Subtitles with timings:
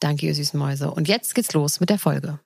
[0.00, 0.90] Danke, ihr süßen Mäuse.
[0.90, 2.40] Und jetzt geht's los mit der Folge.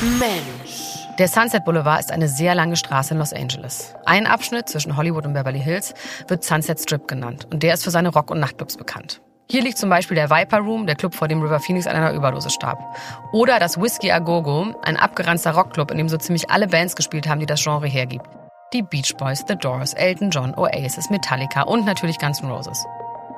[0.00, 0.94] Mensch.
[1.18, 3.94] Der Sunset Boulevard ist eine sehr lange Straße in Los Angeles.
[4.04, 5.94] Ein Abschnitt zwischen Hollywood und Beverly Hills
[6.28, 9.20] wird Sunset Strip genannt und der ist für seine Rock- und Nachtclubs bekannt.
[9.50, 12.12] Hier liegt zum Beispiel der Viper Room, der Club, vor dem River Phoenix an einer
[12.12, 12.78] Überdose starb.
[13.32, 16.96] Oder das Whiskey A Go Go, ein abgeranzter Rockclub, in dem so ziemlich alle Bands
[16.96, 18.26] gespielt haben, die das Genre hergibt.
[18.72, 22.84] Die Beach Boys, The Doors, Elton John, Oasis, Metallica und natürlich Guns N' Roses.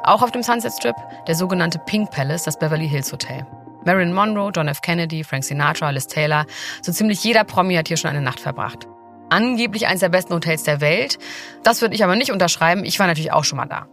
[0.07, 0.95] Auch auf dem Sunset Strip
[1.27, 3.45] der sogenannte Pink Palace, das Beverly Hills Hotel.
[3.85, 4.81] Marilyn Monroe, John F.
[4.81, 6.47] Kennedy, Frank Sinatra, Liz Taylor.
[6.81, 8.87] So ziemlich jeder Promi hat hier schon eine Nacht verbracht.
[9.31, 11.19] Angeblich eines der besten Hotels der Welt.
[11.65, 12.85] Das würde ich aber nicht unterschreiben.
[12.85, 13.89] Ich war natürlich auch schon mal da.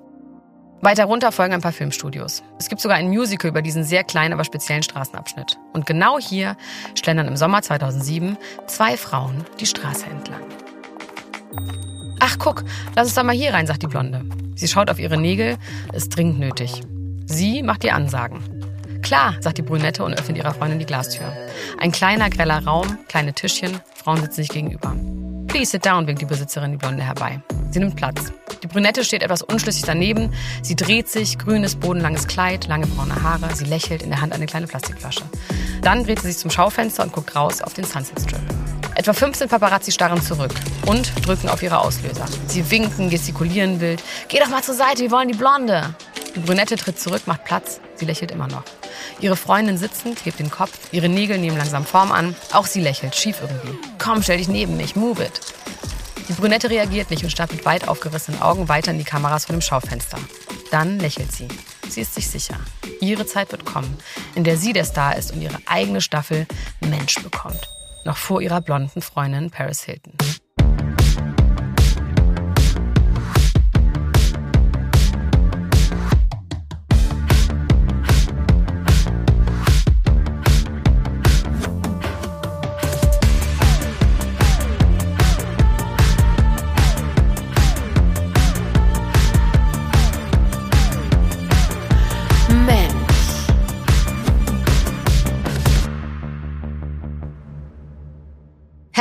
[0.82, 2.44] Weiter runter folgen ein paar Filmstudios.
[2.60, 5.58] Es gibt sogar ein Musical über diesen sehr kleinen, aber speziellen Straßenabschnitt.
[5.74, 6.58] Und genau hier
[6.94, 10.42] schlendern im Sommer 2007 zwei Frauen die Straße entlang.
[12.26, 12.64] Ach, guck,
[12.96, 14.24] lass uns doch mal hier rein, sagt die Blonde.
[14.56, 15.58] Sie schaut auf ihre Nägel,
[15.92, 16.82] ist dringend nötig.
[17.26, 18.40] Sie macht ihr Ansagen.
[19.02, 21.34] Klar, sagt die Brünette und öffnet ihrer Freundin die Glastür.
[21.80, 24.96] Ein kleiner, greller Raum, kleine Tischchen, Frauen sitzen sich gegenüber.
[25.48, 27.42] Please sit down, winkt die Besitzerin die Blonde herbei.
[27.72, 28.32] Sie nimmt Platz.
[28.64, 30.32] Die Brünette steht etwas unschlüssig daneben.
[30.62, 33.54] Sie dreht sich, grünes, bodenlanges Kleid, lange braune Haare.
[33.54, 35.24] Sie lächelt, in der Hand eine kleine Plastikflasche.
[35.82, 38.40] Dann dreht sie sich zum Schaufenster und guckt raus auf den Sunset Strip.
[38.96, 40.54] Etwa 15 Paparazzi starren zurück
[40.86, 42.26] und drücken auf ihre Auslöser.
[42.48, 44.04] Sie winken, gestikulieren wild.
[44.28, 45.96] Geh doch mal zur Seite, wir wollen die Blonde.
[46.36, 47.80] Die Brünette tritt zurück, macht Platz.
[47.96, 48.64] Sie lächelt immer noch.
[49.20, 52.36] Ihre Freundin sitzend, hebt den Kopf, ihre Nägel nehmen langsam Form an.
[52.52, 53.78] Auch sie lächelt, schief irgendwie.
[53.98, 55.40] Komm, stell dich neben mich, move it.
[56.30, 59.56] Die Brünette reagiert nicht und starrt mit weit aufgerissenen Augen weiter in die Kameras vor
[59.56, 60.18] dem Schaufenster.
[60.72, 61.48] Dann lächelt sie.
[61.90, 62.56] Sie ist sich sicher.
[63.02, 63.98] Ihre Zeit wird kommen,
[64.36, 66.48] in der sie der Star ist und ihre eigene Staffel
[66.80, 67.68] Mensch bekommt.
[68.06, 70.14] Noch vor ihrer blonden Freundin Paris Hilton.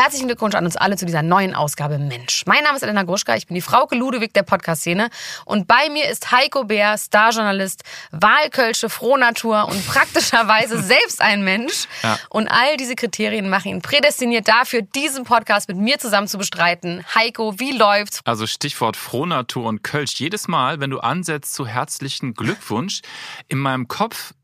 [0.03, 2.43] Herzlichen Glückwunsch an uns alle zu dieser neuen Ausgabe Mensch.
[2.45, 5.11] Mein Name ist Elena Gruschka, ich bin die Frauke Ludewig der Podcast-Szene
[5.45, 11.87] und bei mir ist Heiko Bär, Starjournalist, Wahlkölsche, Frohnatur und praktischerweise selbst ein Mensch.
[12.03, 12.19] Ja.
[12.31, 17.05] Und all diese Kriterien machen ihn prädestiniert dafür, diesen Podcast mit mir zusammen zu bestreiten.
[17.15, 18.23] Heiko, wie läuft's?
[18.25, 20.15] Also Stichwort Frohnatur und Kölsch.
[20.15, 23.03] Jedes Mal, wenn du ansetzt zu herzlichen Glückwunsch,
[23.47, 24.35] in meinem Kopf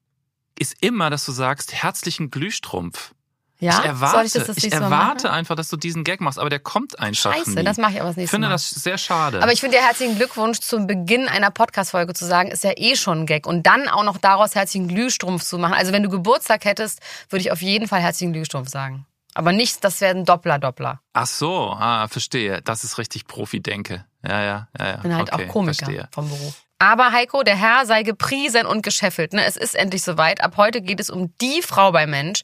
[0.56, 3.12] ist immer, dass du sagst, herzlichen Glühstrumpf.
[3.60, 3.80] Ja?
[3.80, 6.98] Ich erwarte, ich, das ich erwarte einfach, dass du diesen Gag machst, aber der kommt
[7.00, 7.64] einfach Scheiße, nie.
[7.64, 8.54] das mache ich aber das nächste Ich finde Mal.
[8.54, 9.42] das sehr schade.
[9.42, 12.94] Aber ich finde ja herzlichen Glückwunsch zum Beginn einer Podcast-Folge zu sagen, ist ja eh
[12.94, 13.46] schon ein Gag.
[13.46, 15.74] Und dann auch noch daraus herzlichen Glühstrumpf zu machen.
[15.74, 19.06] Also wenn du Geburtstag hättest, würde ich auf jeden Fall herzlichen Glühstrumpf sagen.
[19.34, 21.00] Aber nicht, das wäre ein Doppler-Doppler.
[21.12, 22.62] Ach so, ah, verstehe.
[22.62, 24.04] Das ist richtig Profi-Denke.
[24.26, 24.94] Ja, ja, ja, ja.
[24.96, 26.08] Ich bin halt okay, auch Komiker verstehe.
[26.12, 26.54] vom Beruf.
[26.78, 29.32] Aber Heiko, der Herr sei gepriesen und gescheffelt.
[29.32, 29.44] Ne?
[29.44, 30.40] Es ist endlich soweit.
[30.40, 32.42] Ab heute geht es um die Frau bei Mensch,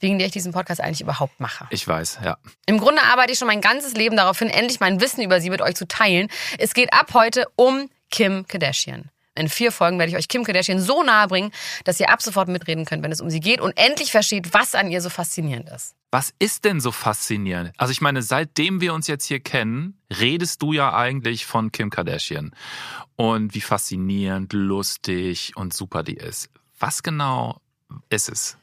[0.00, 1.66] wegen der ich diesen Podcast eigentlich überhaupt mache.
[1.70, 2.38] Ich weiß, ja.
[2.66, 5.50] Im Grunde arbeite ich schon mein ganzes Leben darauf hin, endlich mein Wissen über sie
[5.50, 6.28] mit euch zu teilen.
[6.58, 9.10] Es geht ab heute um Kim Kardashian.
[9.34, 11.50] In vier Folgen werde ich euch Kim Kardashian so nahe bringen,
[11.84, 14.74] dass ihr ab sofort mitreden könnt, wenn es um sie geht und endlich versteht, was
[14.74, 15.94] an ihr so faszinierend ist.
[16.12, 17.72] Was ist denn so faszinierend?
[17.76, 21.90] Also ich meine, seitdem wir uns jetzt hier kennen, redest du ja eigentlich von Kim
[21.90, 22.54] Kardashian
[23.16, 26.50] und wie faszinierend, lustig und super die ist.
[26.78, 27.60] Was genau
[28.10, 28.56] ist es?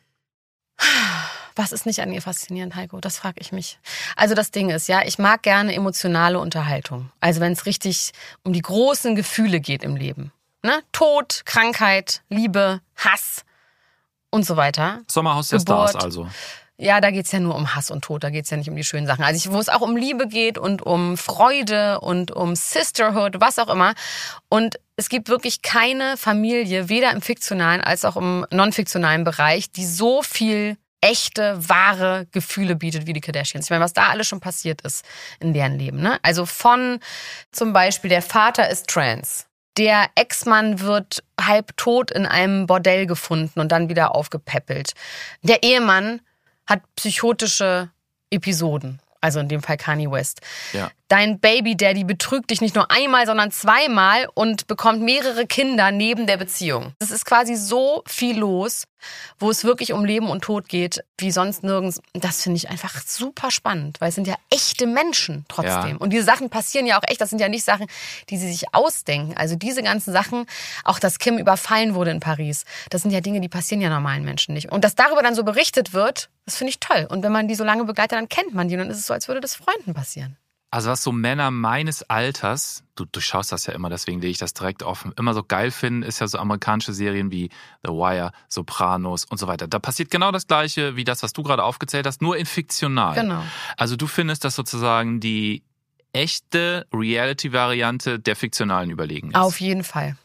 [1.56, 3.02] Was ist nicht an ihr faszinierend, Heiko?
[3.02, 3.78] Das frage ich mich.
[4.16, 7.12] Also das Ding ist, ja, ich mag gerne emotionale Unterhaltung.
[7.20, 8.14] Also wenn es richtig
[8.44, 10.32] um die großen Gefühle geht im Leben.
[10.64, 10.84] Ne?
[10.92, 13.44] Tod, Krankheit, Liebe, Hass
[14.30, 15.02] und so weiter.
[15.08, 15.90] Sommerhaus der Geburt.
[15.90, 16.28] Stars also.
[16.78, 18.84] Ja, da geht's ja nur um Hass und Tod, da geht's ja nicht um die
[18.84, 19.24] schönen Sachen.
[19.24, 23.60] Also ich, wo es auch um Liebe geht und um Freude und um Sisterhood, was
[23.60, 23.94] auch immer.
[24.50, 29.86] Und es gibt wirklich keine Familie, weder im fiktionalen als auch im non-fiktionalen Bereich, die
[29.86, 33.66] so viel echte, wahre Gefühle bietet wie die Kardashians.
[33.66, 35.06] Ich meine, was da alles schon passiert ist
[35.40, 36.02] in deren Leben.
[36.02, 36.18] Ne?
[36.24, 37.00] Also von
[37.52, 39.46] zum Beispiel, der Vater ist trans.
[39.82, 44.92] Der Ex-Mann wird halb tot in einem Bordell gefunden und dann wieder aufgepäppelt.
[45.42, 46.22] Der Ehemann
[46.68, 47.90] hat psychotische
[48.30, 49.00] Episoden.
[49.22, 50.42] Also in dem Fall Kanye West.
[50.74, 50.92] Ja.
[51.08, 56.28] Dein Baby Daddy betrügt dich nicht nur einmal, sondern zweimal und bekommt mehrere Kinder neben
[56.28, 56.94] der Beziehung.
[57.00, 58.84] Es ist quasi so viel los,
[59.40, 62.02] wo es wirklich um Leben und Tod geht, wie sonst nirgends.
[62.14, 65.92] Das finde ich einfach super spannend, weil es sind ja echte Menschen trotzdem.
[65.92, 65.98] Ja.
[65.98, 67.22] Und diese Sachen passieren ja auch echt.
[67.22, 67.88] Das sind ja nicht Sachen,
[68.30, 69.36] die sie sich ausdenken.
[69.36, 70.46] Also diese ganzen Sachen,
[70.84, 74.24] auch dass Kim überfallen wurde in Paris, das sind ja Dinge, die passieren ja normalen
[74.24, 74.72] Menschen nicht.
[74.72, 77.08] Und dass darüber dann so berichtet wird, das finde ich toll.
[77.10, 78.76] Und wenn man die so lange begleitet, dann kennt man die.
[78.76, 80.38] Und dann ist es so, als würde das Freunden passieren.
[80.74, 84.54] Also was so Männer meines Alters, du durchschaust das ja immer, deswegen lege ich das
[84.54, 87.50] direkt offen, immer so geil finden, ist ja so amerikanische Serien wie
[87.84, 89.68] The Wire, Sopranos und so weiter.
[89.68, 93.16] Da passiert genau das Gleiche wie das, was du gerade aufgezählt hast, nur in fiktional.
[93.16, 93.44] Genau.
[93.76, 95.64] Also du findest, dass sozusagen die
[96.14, 99.36] echte Reality-Variante der fiktionalen überlegen ist.
[99.36, 100.16] Auf jeden Fall.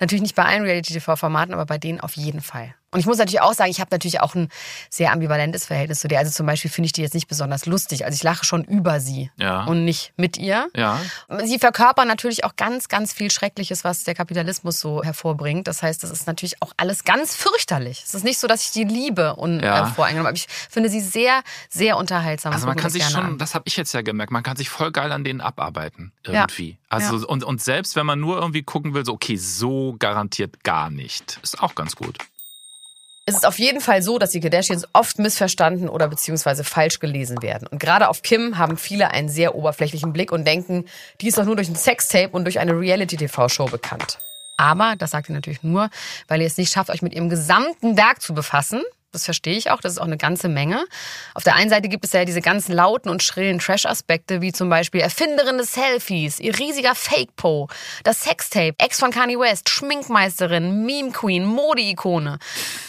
[0.00, 2.74] Natürlich nicht bei allen Reality-TV-Formaten, aber bei denen auf jeden Fall.
[2.92, 4.48] Und ich muss natürlich auch sagen, ich habe natürlich auch ein
[4.90, 6.18] sehr ambivalentes Verhältnis zu der.
[6.18, 8.04] Also zum Beispiel finde ich die jetzt nicht besonders lustig.
[8.04, 9.64] Also ich lache schon über sie ja.
[9.64, 10.68] und nicht mit ihr.
[10.76, 10.98] Ja.
[11.44, 15.68] Sie verkörpern natürlich auch ganz, ganz viel Schreckliches, was der Kapitalismus so hervorbringt.
[15.68, 18.02] Das heißt, das ist natürlich auch alles ganz fürchterlich.
[18.04, 19.88] Es ist nicht so, dass ich die liebe und ja.
[19.88, 22.52] äh, voreingenommen aber ich finde sie sehr, sehr unterhaltsam.
[22.52, 23.38] Also man kann sich schon, an.
[23.38, 26.70] das habe ich jetzt ja gemerkt, man kann sich voll geil an denen abarbeiten irgendwie.
[26.70, 26.76] Ja.
[26.88, 27.26] Also ja.
[27.26, 31.38] und, und selbst wenn man nur irgendwie gucken will, so okay, so garantiert gar nicht.
[31.42, 32.18] Ist auch ganz gut.
[33.24, 37.40] Es ist auf jeden Fall so, dass die Kardashians oft missverstanden oder beziehungsweise falsch gelesen
[37.40, 37.68] werden.
[37.68, 40.86] Und gerade auf Kim haben viele einen sehr oberflächlichen Blick und denken,
[41.20, 44.18] die ist doch nur durch ein Sextape und durch eine Reality-TV-Show bekannt.
[44.56, 45.88] Aber das sagt ihr natürlich nur,
[46.26, 48.82] weil ihr es nicht schafft, euch mit ihrem gesamten Werk zu befassen.
[49.12, 50.86] Das verstehe ich auch, das ist auch eine ganze Menge.
[51.34, 54.70] Auf der einen Seite gibt es ja diese ganzen lauten und schrillen Trash-Aspekte, wie zum
[54.70, 57.68] Beispiel Erfinderin des Selfies, ihr riesiger Fake-Po,
[58.04, 62.38] das Sextape, Ex von Kanye West, Schminkmeisterin, Meme-Queen, Mode-Ikone.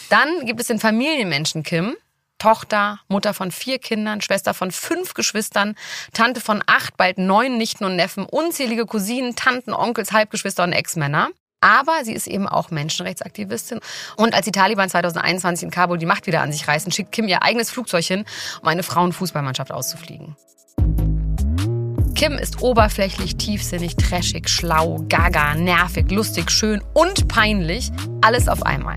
[0.08, 1.94] Dann gibt es den Familienmenschen Kim,
[2.38, 5.74] Tochter, Mutter von vier Kindern, Schwester von fünf Geschwistern,
[6.14, 11.28] Tante von acht, bald neun Nichten und Neffen, unzählige Cousinen, Tanten, Onkels, Halbgeschwister und Ex-Männer.
[11.64, 13.80] Aber sie ist eben auch Menschenrechtsaktivistin.
[14.16, 17.26] Und als die Taliban 2021 in Kabul die Macht wieder an sich reißen, schickt Kim
[17.26, 18.26] ihr eigenes Flugzeug hin,
[18.60, 20.36] um eine Frauenfußballmannschaft auszufliegen.
[22.14, 27.90] Kim ist oberflächlich, tiefsinnig, trashig, schlau, gaga, nervig, lustig, schön und peinlich.
[28.20, 28.96] Alles auf einmal.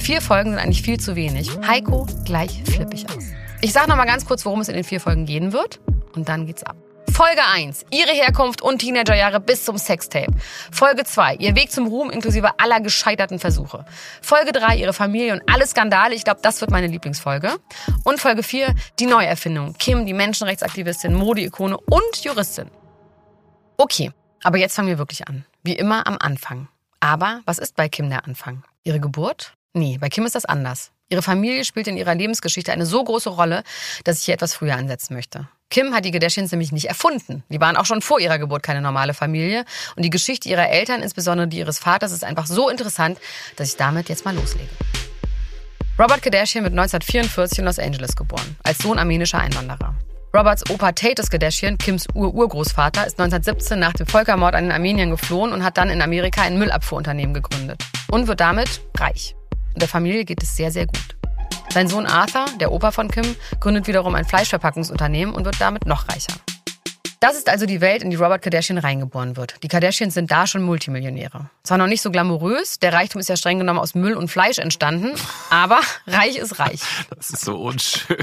[0.00, 1.48] Vier Folgen sind eigentlich viel zu wenig.
[1.64, 3.24] Heiko gleich flippig aus.
[3.60, 5.78] Ich sage noch mal ganz kurz, worum es in den vier Folgen gehen wird.
[6.16, 6.76] Und dann geht's ab.
[7.12, 7.86] Folge 1.
[7.90, 10.32] Ihre Herkunft und Teenagerjahre bis zum Sextape.
[10.72, 11.36] Folge 2.
[11.36, 13.84] Ihr Weg zum Ruhm inklusive aller gescheiterten Versuche.
[14.20, 14.76] Folge 3.
[14.76, 16.14] Ihre Familie und alle Skandale.
[16.14, 17.56] Ich glaube, das wird meine Lieblingsfolge.
[18.04, 18.74] Und Folge 4.
[18.98, 19.74] Die Neuerfindung.
[19.78, 22.70] Kim, die Menschenrechtsaktivistin, Modeikone und Juristin.
[23.76, 24.12] Okay,
[24.42, 25.44] aber jetzt fangen wir wirklich an.
[25.62, 26.68] Wie immer am Anfang.
[27.00, 28.64] Aber was ist bei Kim der Anfang?
[28.82, 29.54] Ihre Geburt?
[29.72, 30.90] Nee, bei Kim ist das anders.
[31.10, 33.62] Ihre Familie spielt in ihrer Lebensgeschichte eine so große Rolle,
[34.04, 35.48] dass ich hier etwas früher ansetzen möchte.
[35.70, 37.42] Kim hat die Kardashians nämlich nicht erfunden.
[37.48, 39.64] Die waren auch schon vor ihrer Geburt keine normale Familie.
[39.96, 43.18] Und die Geschichte ihrer Eltern, insbesondere die ihres Vaters, ist einfach so interessant,
[43.56, 44.68] dass ich damit jetzt mal loslege.
[45.98, 49.94] Robert Kardashian wird 1944 in Los Angeles geboren, als Sohn armenischer Einwanderer.
[50.34, 55.52] Roberts Opa Tatus Kardashian, Kims Ur-Urgroßvater, ist 1917 nach dem Völkermord an den Armeniern geflohen
[55.52, 57.84] und hat dann in Amerika ein Müllabfuhrunternehmen gegründet.
[58.10, 59.36] Und wird damit reich.
[59.74, 61.16] Und der Familie geht es sehr, sehr gut.
[61.70, 66.08] Sein Sohn Arthur, der Opa von Kim, gründet wiederum ein Fleischverpackungsunternehmen und wird damit noch
[66.08, 66.34] reicher.
[67.18, 69.54] Das ist also die Welt, in die Robert Kardashian reingeboren wird.
[69.62, 71.48] Die Kardashians sind da schon Multimillionäre.
[71.62, 74.58] Zwar noch nicht so glamourös, der Reichtum ist ja streng genommen aus Müll und Fleisch
[74.58, 75.12] entstanden,
[75.50, 76.80] aber reich ist reich.
[77.16, 78.18] Das ist so unschön.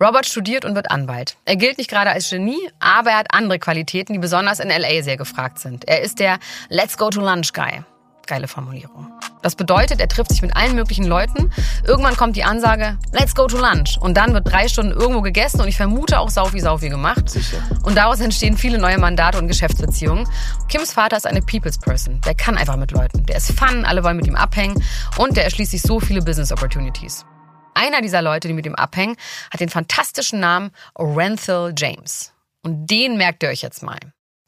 [0.00, 1.36] Robert studiert und wird Anwalt.
[1.46, 5.02] Er gilt nicht gerade als Genie, aber er hat andere Qualitäten, die besonders in LA
[5.02, 5.88] sehr gefragt sind.
[5.88, 6.38] Er ist der
[6.68, 7.84] Let's Go to Lunch Guy.
[8.26, 9.12] Geile Formulierung.
[9.42, 11.50] Das bedeutet, er trifft sich mit allen möglichen Leuten.
[11.86, 13.98] Irgendwann kommt die Ansage, let's go to lunch.
[14.00, 17.28] Und dann wird drei Stunden irgendwo gegessen und ich vermute auch Saufi-Saufi gemacht.
[17.28, 17.58] Sicher.
[17.82, 20.26] Und daraus entstehen viele neue Mandate und Geschäftsbeziehungen.
[20.68, 22.20] Kims Vater ist eine People's Person.
[22.22, 23.26] Der kann einfach mit Leuten.
[23.26, 24.82] Der ist fun, alle wollen mit ihm abhängen
[25.18, 27.26] und der erschließt sich so viele Business Opportunities.
[27.74, 29.16] Einer dieser Leute, die mit ihm abhängen,
[29.50, 32.32] hat den fantastischen Namen Orenthal James.
[32.62, 33.98] Und den merkt ihr euch jetzt mal.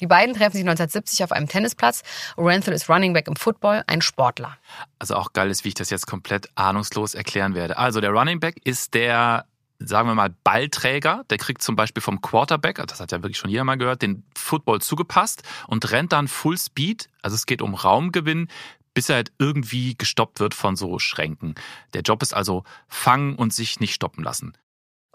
[0.00, 2.02] Die beiden treffen sich 1970 auf einem Tennisplatz.
[2.36, 4.58] Orenthal ist Running Back im Football, ein Sportler.
[4.98, 7.78] Also auch geil ist, wie ich das jetzt komplett ahnungslos erklären werde.
[7.78, 9.46] Also der Running Back ist der,
[9.78, 11.24] sagen wir mal, Ballträger.
[11.30, 14.24] Der kriegt zum Beispiel vom Quarterback, das hat ja wirklich schon jeder mal gehört, den
[14.36, 17.08] Football zugepasst und rennt dann Full Speed.
[17.22, 18.48] Also es geht um Raumgewinn
[18.96, 21.54] bis er halt irgendwie gestoppt wird von so Schränken.
[21.92, 24.54] Der Job ist also fangen und sich nicht stoppen lassen.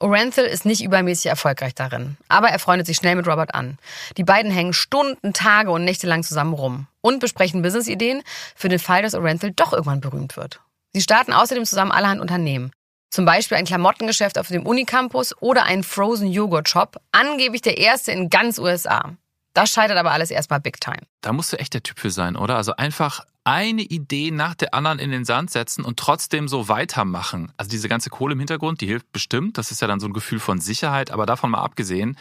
[0.01, 3.77] Orenthal ist nicht übermäßig erfolgreich darin, aber er freundet sich schnell mit Robert an.
[4.17, 8.23] Die beiden hängen Stunden, Tage und Nächte lang zusammen rum und besprechen Businessideen
[8.55, 10.59] für den Fall, dass Orenthal doch irgendwann berühmt wird.
[10.93, 12.71] Sie starten außerdem zusammen allerhand Unternehmen.
[13.11, 18.11] Zum Beispiel ein Klamottengeschäft auf dem Unicampus oder ein Frozen Joghurt Shop, angeblich der erste
[18.11, 19.15] in ganz USA.
[19.53, 21.01] Das scheitert aber alles erstmal big time.
[21.21, 22.55] Da musst du echt der Typ für sein, oder?
[22.55, 27.51] Also einfach eine Idee nach der anderen in den Sand setzen und trotzdem so weitermachen.
[27.57, 29.57] Also diese ganze Kohle im Hintergrund, die hilft bestimmt.
[29.57, 31.11] Das ist ja dann so ein Gefühl von Sicherheit.
[31.11, 32.17] Aber davon mal abgesehen,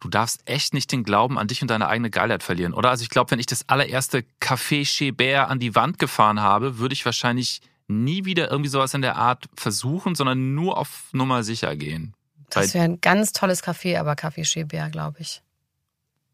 [0.00, 2.90] du darfst echt nicht den Glauben an dich und deine eigene Geilheit verlieren, oder?
[2.90, 5.12] Also ich glaube, wenn ich das allererste Café Chez
[5.48, 9.46] an die Wand gefahren habe, würde ich wahrscheinlich nie wieder irgendwie sowas in der Art
[9.56, 12.14] versuchen, sondern nur auf Nummer sicher gehen.
[12.50, 15.42] Das wäre ein ganz tolles Café, aber Café Chez glaube ich.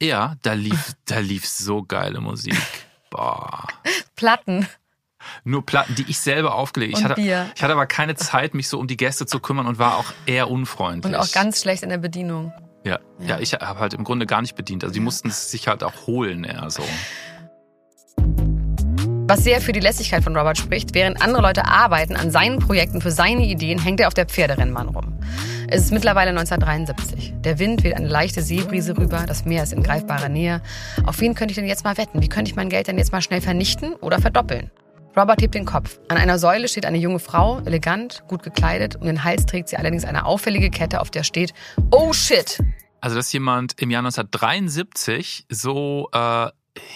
[0.03, 2.57] Ja, da lief, da lief so geile Musik.
[3.11, 3.67] Boah.
[4.17, 4.67] Platten.
[5.45, 6.97] Nur Platten, die ich selber aufgelegt.
[6.97, 9.79] Ich hatte, ich hatte aber keine Zeit, mich so um die Gäste zu kümmern und
[9.79, 11.13] war auch eher unfreundlich.
[11.13, 12.53] Und auch ganz schlecht in der Bedienung.
[12.85, 14.83] Ja, ja, ja ich habe halt im Grunde gar nicht bedient.
[14.85, 16.83] Also die mussten es sich halt auch holen, eher so.
[19.29, 23.01] Was sehr für die Lässigkeit von Robert spricht, während andere Leute arbeiten an seinen Projekten
[23.01, 25.20] für seine Ideen, hängt er auf der Pferderennbahn rum.
[25.73, 27.33] Es ist mittlerweile 1973.
[27.45, 30.63] Der Wind weht eine leichte Seebrise rüber, das Meer ist in greifbarer Nähe.
[31.07, 32.21] Auf wen könnte ich denn jetzt mal wetten?
[32.21, 34.73] Wie könnte ich mein Geld denn jetzt mal schnell vernichten oder verdoppeln?
[35.17, 36.01] Robert hebt den Kopf.
[36.09, 38.97] An einer Säule steht eine junge Frau, elegant, gut gekleidet.
[38.97, 41.55] Um den Hals trägt sie allerdings eine auffällige Kette, auf der steht
[41.93, 42.59] Oh shit!
[43.01, 46.49] Also, dass jemand im Jahr 1973 so äh,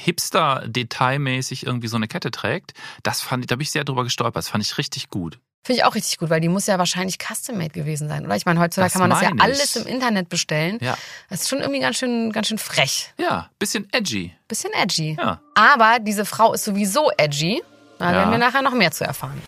[0.05, 4.37] hipster-detailmäßig irgendwie so eine Kette trägt, das fand ich, da bin ich sehr drüber gestolpert.
[4.37, 5.39] Das fand ich richtig gut.
[5.65, 8.37] Finde ich auch richtig gut, weil die muss ja wahrscheinlich custom-made gewesen sein, oder?
[8.37, 9.43] Ich meine, heutzutage das kann man das ja ich.
[9.43, 10.77] alles im Internet bestellen.
[10.83, 10.95] Ja.
[11.31, 13.15] Das ist schon irgendwie ganz schön, ganz schön frech.
[13.17, 14.35] Ja, bisschen edgy.
[14.47, 15.17] Bisschen edgy.
[15.19, 15.41] Ja.
[15.55, 17.63] Aber diese Frau ist sowieso edgy.
[17.99, 18.19] Da ja.
[18.19, 19.41] werden wir nachher noch mehr zu erfahren.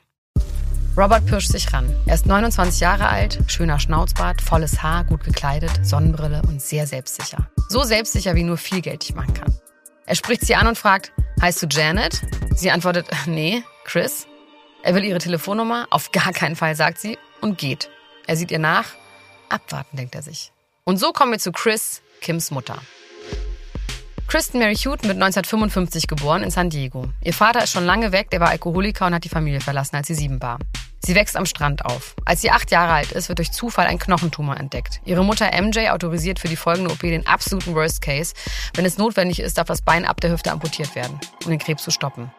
[0.96, 1.94] Robert pirscht sich ran.
[2.06, 7.50] Er ist 29 Jahre alt, schöner Schnauzbart, volles Haar, gut gekleidet, Sonnenbrille und sehr selbstsicher.
[7.68, 9.54] So selbstsicher, wie nur viel Geld ich machen kann.
[10.06, 12.22] Er spricht sie an und fragt, heißt du Janet?
[12.54, 14.26] Sie antwortet, nee, Chris.
[14.86, 17.90] Er will ihre Telefonnummer, auf gar keinen Fall, sagt sie, und geht.
[18.28, 18.84] Er sieht ihr nach.
[19.48, 20.52] Abwarten, denkt er sich.
[20.84, 22.78] Und so kommen wir zu Chris, Kims Mutter.
[24.28, 27.08] Kristen Mary Houghton wird 1955 geboren in San Diego.
[27.20, 30.06] Ihr Vater ist schon lange weg, der war Alkoholiker und hat die Familie verlassen, als
[30.06, 30.60] sie sieben war.
[31.00, 32.14] Sie wächst am Strand auf.
[32.24, 35.00] Als sie acht Jahre alt ist, wird durch Zufall ein Knochentumor entdeckt.
[35.04, 38.34] Ihre Mutter MJ autorisiert für die folgende OP den absoluten Worst Case.
[38.74, 41.82] Wenn es notwendig ist, darf das Bein ab der Hüfte amputiert werden, um den Krebs
[41.82, 42.30] zu stoppen.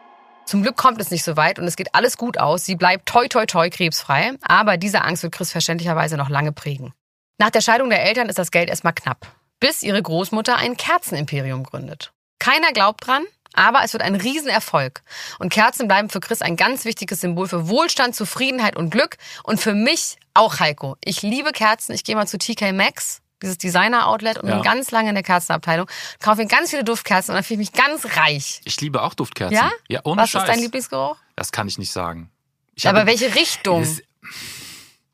[0.48, 2.64] Zum Glück kommt es nicht so weit und es geht alles gut aus.
[2.64, 4.32] Sie bleibt toi toi toi krebsfrei.
[4.40, 6.94] Aber diese Angst wird Chris verständlicherweise noch lange prägen.
[7.36, 9.26] Nach der Scheidung der Eltern ist das Geld erstmal knapp.
[9.60, 12.14] Bis ihre Großmutter ein Kerzenimperium gründet.
[12.38, 15.02] Keiner glaubt dran, aber es wird ein Riesenerfolg.
[15.38, 19.18] Und Kerzen bleiben für Chris ein ganz wichtiges Symbol für Wohlstand, Zufriedenheit und Glück.
[19.44, 20.96] Und für mich auch Heiko.
[21.04, 21.92] Ich liebe Kerzen.
[21.92, 24.54] Ich gehe mal zu TK Maxx, dieses Designer-Outlet, und ja.
[24.56, 25.88] bin ganz lange in der Kerzenabteilung.
[26.20, 28.60] Kaufe mir ganz viele Duftkerzen und dann fühle ich mich ganz reich.
[28.64, 29.56] Ich liebe auch Duftkerzen.
[29.56, 29.70] Ja?
[29.88, 30.42] Ja, ohne Was Scheiß.
[30.42, 31.16] ist dein Lieblingsgeruch?
[31.36, 32.30] Das kann ich nicht sagen.
[32.74, 33.86] Ich aber welche Richtung?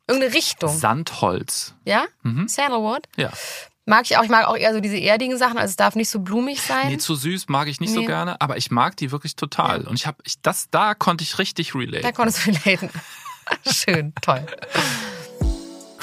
[0.07, 0.77] Irgendeine Richtung.
[0.77, 1.75] Sandholz.
[1.85, 2.05] Ja?
[2.23, 2.47] Mhm.
[2.49, 3.07] Sandalwood?
[3.17, 3.31] Ja.
[3.87, 4.23] Mag ich auch.
[4.23, 5.59] Ich mag auch eher so diese erdigen Sachen.
[5.59, 6.89] Also es darf nicht so blumig sein.
[6.89, 8.01] Nee, zu süß mag ich nicht nee.
[8.01, 9.83] so gerne, aber ich mag die wirklich total.
[9.83, 9.89] Ja.
[9.89, 12.03] Und ich habe, ich, das, da konnte ich richtig relate.
[12.03, 12.91] Da konntest du relaten.
[13.71, 14.47] Schön, toll.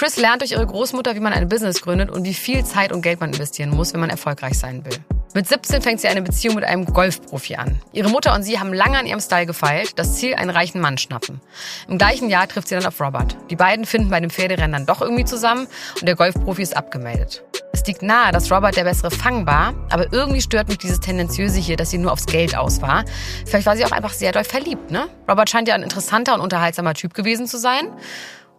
[0.02, 3.04] Chris lernt durch ihre Großmutter, wie man ein Business gründet und wie viel Zeit und
[3.04, 4.98] Geld man investieren muss, wenn man erfolgreich sein will.
[5.36, 7.80] Mit 17 fängt sie eine Beziehung mit einem Golfprofi an.
[7.94, 10.98] Ihre Mutter und sie haben lange an ihrem Style gefeilt, das Ziel einen reichen Mann
[10.98, 11.40] schnappen.
[11.88, 13.38] Im gleichen Jahr trifft sie dann auf Robert.
[13.52, 15.68] Die beiden finden bei dem Pferderennen dann doch irgendwie zusammen
[16.00, 17.44] und der Golfprofi ist abgemeldet.
[17.72, 21.60] Es liegt nahe, dass Robert der bessere Fang war, aber irgendwie stört mich dieses Tendenziöse
[21.60, 23.06] hier, dass sie nur aufs Geld aus war.
[23.46, 25.08] Vielleicht war sie auch einfach sehr doll verliebt, ne?
[25.30, 27.88] Robert scheint ja ein interessanter und unterhaltsamer Typ gewesen zu sein.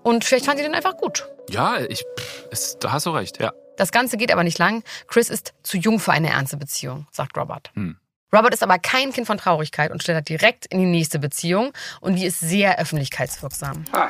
[0.03, 1.29] Und vielleicht fand sie den einfach gut.
[1.49, 2.05] Ja, ich,
[2.51, 3.53] ist, da hast du recht, ja.
[3.77, 4.83] Das Ganze geht aber nicht lang.
[5.07, 7.71] Chris ist zu jung für eine ernste Beziehung, sagt Robert.
[7.75, 7.97] Hm.
[8.35, 12.17] Robert ist aber kein Kind von Traurigkeit und stellt direkt in die nächste Beziehung und
[12.17, 13.85] die ist sehr öffentlichkeitswirksam.
[13.93, 14.09] Hi.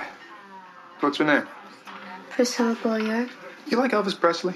[1.01, 1.47] What's your name?
[2.35, 3.29] Priscilla Bulliard.
[3.67, 4.55] You like Elvis Presley?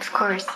[0.00, 0.46] Of course.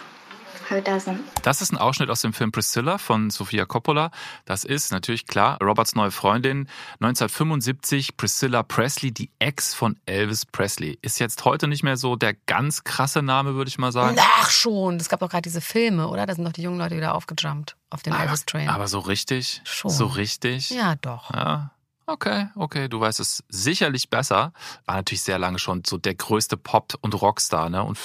[1.43, 4.11] Das ist ein Ausschnitt aus dem Film Priscilla von Sofia Coppola.
[4.45, 6.69] Das ist natürlich klar Roberts neue Freundin.
[7.01, 10.99] 1975 Priscilla Presley, die Ex von Elvis Presley.
[11.01, 14.17] Ist jetzt heute nicht mehr so der ganz krasse Name, würde ich mal sagen.
[14.21, 16.27] Ach schon, es gab doch gerade diese Filme, oder?
[16.27, 18.69] Da sind doch die jungen Leute wieder aufgejumpt auf den Elvis Train.
[18.69, 19.63] Aber so richtig?
[19.65, 19.91] Schon.
[19.91, 20.71] So richtig?
[20.71, 21.33] Ja, doch.
[21.33, 21.73] Ja.
[22.07, 24.55] Okay, okay, du weißt es sicherlich besser.
[24.87, 27.83] War natürlich sehr lange schon so der größte Pop- und Rockstar, ne?
[27.83, 27.99] Und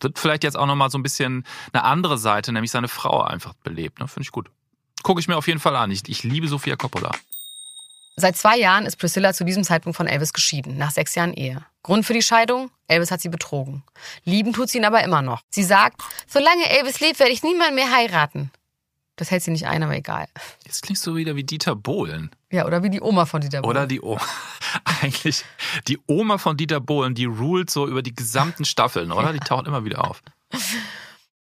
[0.00, 3.54] wird vielleicht jetzt auch nochmal so ein bisschen eine andere Seite, nämlich seine Frau einfach
[3.54, 4.00] belebt.
[4.00, 4.08] Ne?
[4.08, 4.50] Finde ich gut.
[5.02, 5.90] Gucke ich mir auf jeden Fall an.
[5.90, 7.12] Ich, ich liebe Sophia Coppola.
[8.18, 11.62] Seit zwei Jahren ist Priscilla zu diesem Zeitpunkt von Elvis geschieden, nach sechs Jahren Ehe.
[11.82, 12.70] Grund für die Scheidung?
[12.88, 13.84] Elvis hat sie betrogen.
[14.24, 15.42] Lieben tut sie ihn aber immer noch.
[15.50, 18.50] Sie sagt, solange Elvis lebt, werde ich niemanden mehr heiraten.
[19.16, 20.26] Das hält sie nicht ein, aber egal.
[20.64, 22.30] Jetzt klingst du wieder wie Dieter Bohlen.
[22.52, 23.76] Ja, oder wie die Oma von Dieter Bohlen.
[23.76, 24.20] Oder die Oma.
[25.02, 25.44] Eigentlich,
[25.88, 29.32] die Oma von Dieter Bohlen, die ruht so über die gesamten Staffeln, oder?
[29.32, 30.22] Die taucht immer wieder auf.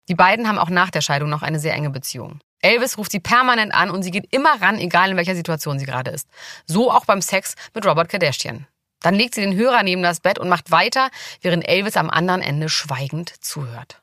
[0.09, 2.41] Die beiden haben auch nach der Scheidung noch eine sehr enge Beziehung.
[2.63, 5.87] Elvis ruft sie permanent an und sie geht immer ran, egal in welcher Situation sie
[5.87, 6.29] gerade ist.
[6.67, 8.67] So auch beim Sex mit Robert Kardashian.
[9.01, 11.11] Dann legt sie den Hörer neben das Bett und macht weiter,
[11.41, 14.03] während Elvis am anderen Ende schweigend zuhört.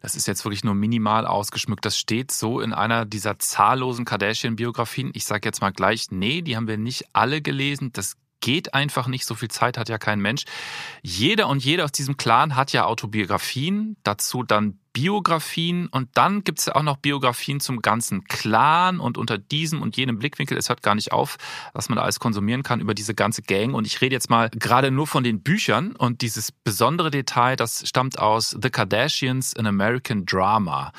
[0.00, 1.84] Das ist jetzt wirklich nur minimal ausgeschmückt.
[1.84, 5.10] Das steht so in einer dieser zahllosen Kardashian-Biografien.
[5.14, 7.92] Ich sage jetzt mal gleich, nee, die haben wir nicht alle gelesen.
[7.92, 9.24] Das geht einfach nicht.
[9.24, 10.44] So viel Zeit hat ja kein Mensch.
[11.02, 13.96] Jeder und jede aus diesem Clan hat ja Autobiografien.
[14.04, 19.38] Dazu dann Biografien und dann gibt es auch noch Biografien zum ganzen Clan und unter
[19.38, 21.36] diesem und jenem Blickwinkel, es hört gar nicht auf,
[21.72, 23.74] was man da alles konsumieren kann über diese ganze Gang.
[23.74, 27.88] Und ich rede jetzt mal gerade nur von den Büchern und dieses besondere Detail, das
[27.88, 30.90] stammt aus The Kardashians, an American Drama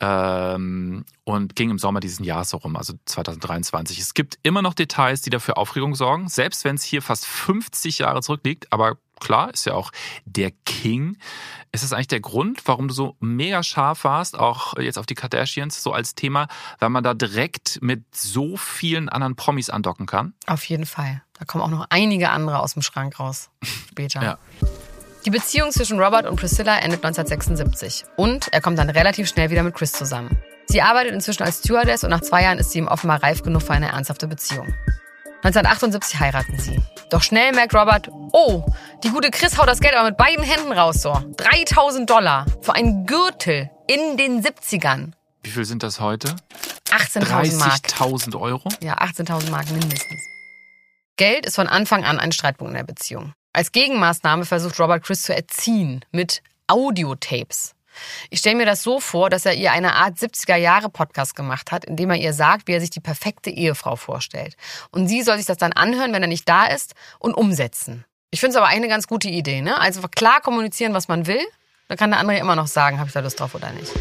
[0.00, 3.98] ähm, und ging im Sommer diesen Jahres so rum, also 2023.
[3.98, 7.98] Es gibt immer noch Details, die dafür Aufregung sorgen, selbst wenn es hier fast 50
[7.98, 9.90] Jahre zurückliegt, aber klar, ist ja auch
[10.24, 11.16] der King.
[11.70, 15.14] Ist das eigentlich der Grund, warum du so mega scharf warst, auch jetzt auf die
[15.14, 16.48] Kardashians so als Thema,
[16.78, 20.34] weil man da direkt mit so vielen anderen Promis andocken kann?
[20.46, 21.22] Auf jeden Fall.
[21.38, 23.50] Da kommen auch noch einige andere aus dem Schrank raus
[23.90, 24.22] später.
[24.22, 24.38] ja.
[25.24, 29.62] Die Beziehung zwischen Robert und Priscilla endet 1976 und er kommt dann relativ schnell wieder
[29.62, 30.36] mit Chris zusammen.
[30.66, 33.62] Sie arbeitet inzwischen als Stewardess und nach zwei Jahren ist sie ihm offenbar reif genug
[33.62, 34.74] für eine ernsthafte Beziehung.
[35.44, 36.80] 1978 heiraten sie.
[37.10, 38.64] Doch schnell merkt Robert, oh,
[39.02, 41.12] die gute Chris haut das Geld aber mit beiden Händen raus, so.
[41.36, 45.12] 3000 Dollar für einen Gürtel in den 70ern.
[45.42, 46.36] Wie viel sind das heute?
[46.90, 47.72] 18.000 Mark.
[47.72, 48.68] 30.000 Euro?
[48.80, 50.20] Ja, 18.000 Mark mindestens.
[51.16, 53.32] Geld ist von Anfang an ein Streitpunkt in der Beziehung.
[53.52, 57.74] Als Gegenmaßnahme versucht Robert Chris zu erziehen mit Audiotapes.
[58.30, 61.96] Ich stelle mir das so vor, dass er ihr eine Art 70er-Jahre-Podcast gemacht hat, in
[61.96, 64.56] dem er ihr sagt, wie er sich die perfekte Ehefrau vorstellt.
[64.90, 68.04] Und sie soll sich das dann anhören, wenn er nicht da ist, und umsetzen.
[68.30, 69.60] Ich finde es aber eine ganz gute Idee.
[69.60, 69.78] Ne?
[69.78, 71.42] Also klar kommunizieren, was man will.
[71.88, 73.92] Dann kann der andere immer noch sagen, habe ich da Lust drauf oder nicht.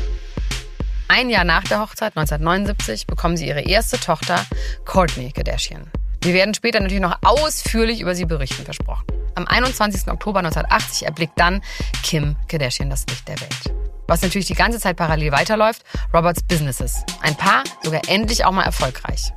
[1.09, 4.45] Ein Jahr nach der Hochzeit, 1979, bekommen sie ihre erste Tochter,
[4.85, 5.91] Courtney Kardashian.
[6.23, 9.05] Wir werden später natürlich noch ausführlich über sie berichten, versprochen.
[9.35, 10.07] Am 21.
[10.07, 11.61] Oktober 1980 erblickt dann
[12.03, 13.80] Kim Kardashian das Licht der Welt.
[14.11, 17.05] Was natürlich die ganze Zeit parallel weiterläuft, Roberts Businesses.
[17.21, 19.31] Ein paar sogar endlich auch mal erfolgreich.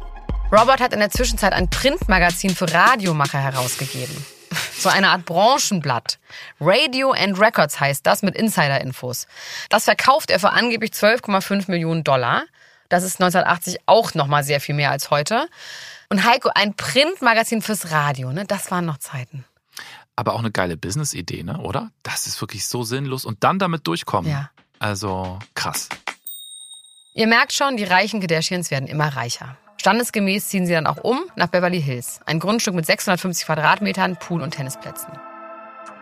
[0.51, 4.17] Robert hat in der Zwischenzeit ein Printmagazin für Radiomacher herausgegeben.
[4.77, 6.19] So eine Art Branchenblatt.
[6.59, 9.29] Radio and Records heißt das mit Insider-Infos.
[9.69, 12.43] Das verkauft er für angeblich 12,5 Millionen Dollar.
[12.89, 15.47] Das ist 1980 auch nochmal sehr viel mehr als heute.
[16.11, 18.45] Und Heiko, ein Printmagazin fürs Radio, ne?
[18.45, 19.45] Das waren noch Zeiten
[20.17, 21.59] aber auch eine geile Business-Idee, ne?
[21.59, 21.91] oder?
[22.05, 23.25] Das ist wirklich so sinnlos.
[23.25, 24.31] Und dann damit durchkommen.
[24.31, 24.51] Ja.
[24.85, 25.89] Also krass.
[27.15, 29.57] Ihr merkt schon, die reichen Kardashians werden immer reicher.
[29.81, 32.21] Standesgemäß ziehen sie dann auch um nach Beverly Hills.
[32.27, 35.09] Ein Grundstück mit 650 Quadratmetern, Pool und Tennisplätzen.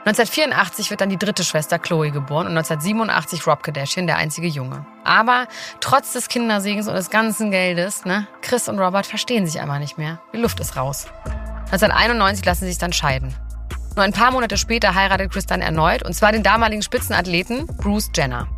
[0.05, 4.85] 1984 wird dann die dritte Schwester Chloe geboren und 1987 Rob Kardashian, der einzige Junge.
[5.05, 5.47] Aber
[5.79, 9.97] trotz des Kindersegens und des ganzen Geldes, ne, Chris und Robert verstehen sich einmal nicht
[9.97, 10.21] mehr.
[10.33, 11.07] Die Luft ist raus.
[11.66, 13.33] 1991 lassen sie sich dann scheiden.
[13.95, 18.11] Nur ein paar Monate später heiratet Chris dann erneut, und zwar den damaligen Spitzenathleten Bruce
[18.12, 18.49] Jenner.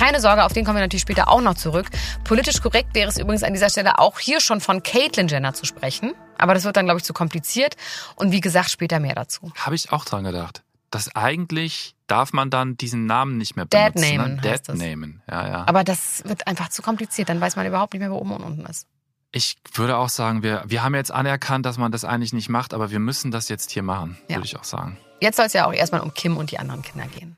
[0.00, 1.90] Keine Sorge, auf den kommen wir natürlich später auch noch zurück.
[2.24, 5.66] Politisch korrekt wäre es übrigens an dieser Stelle auch hier schon von Caitlyn Jenner zu
[5.66, 6.14] sprechen.
[6.38, 7.76] Aber das wird dann, glaube ich, zu kompliziert.
[8.16, 9.52] Und wie gesagt, später mehr dazu.
[9.56, 10.62] Habe ich auch dran gedacht.
[10.90, 14.00] Dass eigentlich darf man dann diesen Namen nicht mehr benutzen.
[14.00, 14.36] Dead Namen.
[14.36, 14.40] Ne?
[14.40, 15.64] Dead Namen, ja, ja.
[15.68, 17.28] Aber das wird einfach zu kompliziert.
[17.28, 18.86] Dann weiß man überhaupt nicht mehr, wo oben und unten ist.
[19.32, 22.72] Ich würde auch sagen, wir, wir haben jetzt anerkannt, dass man das eigentlich nicht macht,
[22.72, 24.36] aber wir müssen das jetzt hier machen, ja.
[24.36, 24.96] würde ich auch sagen.
[25.20, 27.36] Jetzt soll es ja auch erstmal um Kim und die anderen Kinder gehen.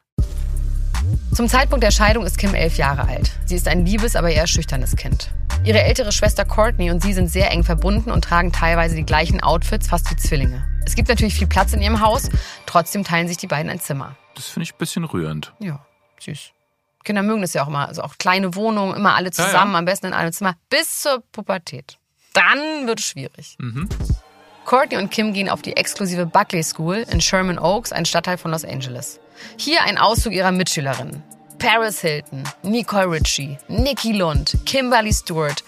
[1.34, 3.30] Zum Zeitpunkt der Scheidung ist Kim elf Jahre alt.
[3.46, 5.30] Sie ist ein liebes, aber eher schüchternes Kind.
[5.64, 9.42] Ihre ältere Schwester Courtney und sie sind sehr eng verbunden und tragen teilweise die gleichen
[9.42, 10.66] Outfits, fast wie Zwillinge.
[10.84, 12.28] Es gibt natürlich viel Platz in ihrem Haus,
[12.66, 14.16] trotzdem teilen sich die beiden ein Zimmer.
[14.34, 15.52] Das finde ich ein bisschen rührend.
[15.60, 15.84] Ja,
[16.20, 16.50] süß.
[17.04, 17.88] Kinder mögen das ja auch immer.
[17.88, 19.78] Also auch kleine Wohnungen, immer alle zusammen, ja, ja.
[19.78, 21.98] am besten in einem Zimmer, bis zur Pubertät.
[22.32, 23.56] Dann wird es schwierig.
[23.58, 23.88] Mhm.
[24.64, 28.50] Courtney und Kim gehen auf die exklusive Buckley School in Sherman Oaks, ein Stadtteil von
[28.50, 29.20] Los Angeles.
[29.56, 31.22] Hier ein Auszug ihrer Mitschülerinnen.
[31.58, 35.62] Paris Hilton, Nicole Ritchie, Nikki Lund, Kimberly Stewart,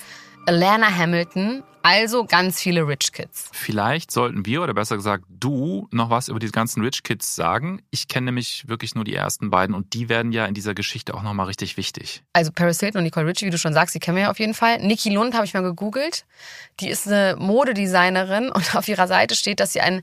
[0.46, 3.50] Alana Hamilton also ganz viele Rich Kids.
[3.52, 7.83] Vielleicht sollten wir, oder besser gesagt du, noch was über die ganzen Rich Kids sagen.
[7.90, 11.12] Ich kenne nämlich wirklich nur die ersten beiden und die werden ja in dieser Geschichte
[11.12, 12.22] auch nochmal richtig wichtig.
[12.33, 14.38] Also Paris Hilton und Nicole Richie, wie du schon sagst, die kennen wir ja auf
[14.38, 14.78] jeden Fall.
[14.78, 16.24] Nikki Lund habe ich mal gegoogelt.
[16.80, 20.00] Die ist eine Modedesignerin und auf ihrer Seite steht, dass sie ein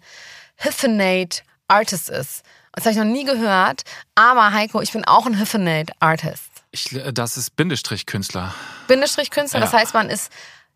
[0.58, 2.44] Hyphenate Artist ist.
[2.74, 3.82] Das habe ich noch nie gehört.
[4.14, 6.51] Aber Heiko, ich bin auch ein Hyphenate Artist.
[6.72, 8.54] Ich, äh, das ist Bindestrich-Künstler.
[8.88, 9.66] Bindestrich-Künstler, ja.
[9.66, 10.32] das heißt, man ist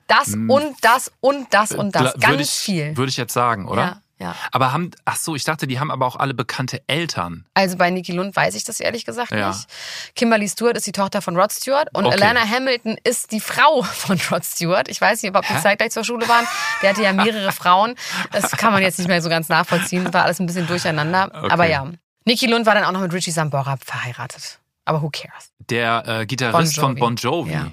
[0.07, 0.49] das hm.
[0.49, 2.13] und das und das und das.
[2.19, 2.97] Ganz ich, viel.
[2.97, 3.81] Würde ich jetzt sagen, oder?
[3.81, 4.01] Ja.
[4.17, 4.33] Ja.
[4.51, 7.45] Aber haben, ach so, ich dachte, die haben aber auch alle bekannte Eltern.
[7.53, 9.49] Also bei Niki Lund weiß ich das ehrlich gesagt ja.
[9.49, 9.67] nicht.
[10.15, 12.15] Kimberly Stewart ist die Tochter von Rod Stewart und okay.
[12.15, 14.87] Alana Hamilton ist die Frau von Rod Stewart.
[14.87, 16.47] Ich weiß nicht, ob die zeitgleich zur Schule waren.
[16.81, 17.95] Der hatte ja mehrere Frauen.
[18.31, 20.13] Das kann man jetzt nicht mehr so ganz nachvollziehen.
[20.13, 21.29] War alles ein bisschen durcheinander.
[21.33, 21.51] Okay.
[21.51, 21.85] Aber ja.
[22.23, 24.59] Niki Lund war dann auch noch mit Richie Sambora verheiratet.
[24.85, 25.51] Aber who cares?
[25.69, 27.51] Der äh, Gitarrist bon von Bon Jovi.
[27.51, 27.71] Ja.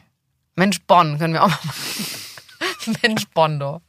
[0.56, 1.78] Mensch, Bon können wir auch noch machen.
[3.02, 3.80] Mensch, Bondo.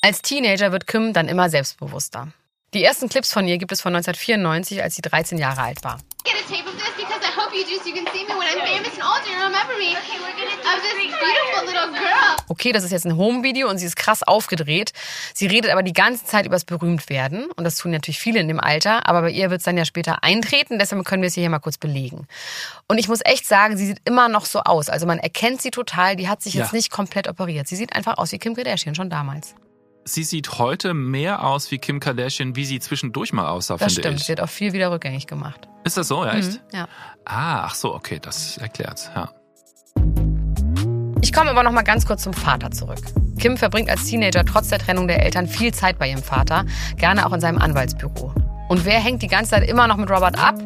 [0.00, 2.28] Als Teenager wird Kim dann immer selbstbewusster.
[2.74, 5.98] Die ersten Clips von ihr gibt es von 1994, als sie 13 Jahre alt war.
[12.48, 14.92] Okay, das ist jetzt ein Home-Video und sie ist krass aufgedreht.
[15.34, 18.60] Sie redet aber die ganze Zeit übers Berühmtwerden und das tun natürlich viele in dem
[18.60, 21.48] Alter, aber bei ihr wird es dann ja später eintreten, deshalb können wir es hier
[21.50, 22.26] mal kurz belegen.
[22.88, 24.88] Und ich muss echt sagen, sie sieht immer noch so aus.
[24.88, 26.76] Also man erkennt sie total, die hat sich jetzt ja.
[26.76, 27.68] nicht komplett operiert.
[27.68, 29.54] Sie sieht einfach aus wie Kim Kardashian schon damals
[30.06, 34.08] sie sieht heute mehr aus wie Kim Kardashian, wie sie zwischendurch mal aussah, das finde
[34.08, 34.20] stimmt.
[34.20, 34.26] ich.
[34.26, 35.68] Sie hat auch viel wieder rückgängig gemacht.
[35.84, 36.52] Ist das so, ja, echt?
[36.52, 36.88] Mhm, ja.
[37.24, 39.30] Ah, ach so, okay, das erklärt's, ja.
[41.20, 43.00] Ich komme aber noch mal ganz kurz zum Vater zurück.
[43.38, 46.64] Kim verbringt als Teenager trotz der Trennung der Eltern viel Zeit bei ihrem Vater,
[46.96, 48.32] gerne auch in seinem Anwaltsbüro.
[48.68, 50.56] Und wer hängt die ganze Zeit immer noch mit Robert ab?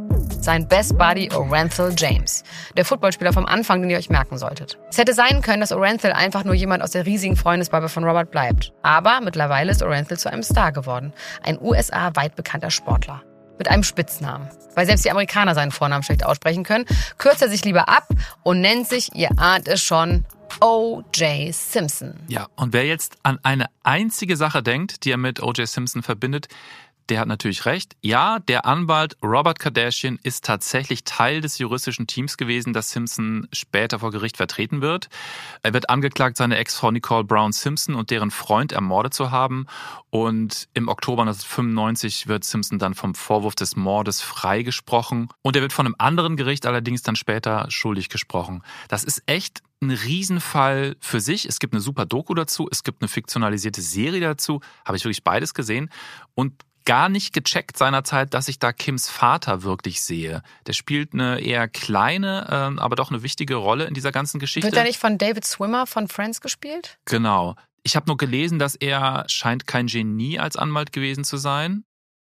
[0.40, 4.78] Sein Best Buddy Orenthal James, der Footballspieler vom Anfang, den ihr euch merken solltet.
[4.88, 8.30] Es hätte sein können, dass Orenthal einfach nur jemand aus der riesigen Freundesbubble von Robert
[8.30, 8.72] bleibt.
[8.80, 11.12] Aber mittlerweile ist Orenthal zu einem Star geworden.
[11.42, 13.22] Ein USA-weit bekannter Sportler.
[13.58, 14.48] Mit einem Spitznamen.
[14.74, 16.86] Weil selbst die Amerikaner seinen Vornamen schlecht aussprechen können,
[17.18, 18.08] kürzt er sich lieber ab
[18.42, 20.24] und nennt sich, ihr ahnt es schon,
[20.62, 21.54] O.J.
[21.54, 22.14] Simpson.
[22.28, 25.68] Ja, und wer jetzt an eine einzige Sache denkt, die er mit O.J.
[25.68, 26.48] Simpson verbindet,
[27.10, 27.96] der hat natürlich recht.
[28.02, 33.98] Ja, der Anwalt Robert Kardashian ist tatsächlich Teil des juristischen Teams gewesen, das Simpson später
[33.98, 35.08] vor Gericht vertreten wird.
[35.62, 39.66] Er wird angeklagt, seine Ex-Frau Nicole Brown Simpson und deren Freund ermordet zu haben.
[40.10, 45.28] Und im Oktober 1995 wird Simpson dann vom Vorwurf des Mordes freigesprochen.
[45.42, 48.62] Und er wird von einem anderen Gericht allerdings dann später schuldig gesprochen.
[48.88, 51.46] Das ist echt ein Riesenfall für sich.
[51.46, 55.24] Es gibt eine super Doku dazu, es gibt eine fiktionalisierte Serie dazu, habe ich wirklich
[55.24, 55.90] beides gesehen.
[56.34, 56.52] Und
[56.90, 60.42] gar nicht gecheckt seinerzeit, dass ich da Kims Vater wirklich sehe.
[60.66, 64.66] Der spielt eine eher kleine, ähm, aber doch eine wichtige Rolle in dieser ganzen Geschichte.
[64.66, 66.98] Wird er nicht von David Swimmer von Friends gespielt?
[67.04, 67.54] Genau.
[67.84, 71.84] Ich habe nur gelesen, dass er scheint kein Genie als Anwalt gewesen zu sein.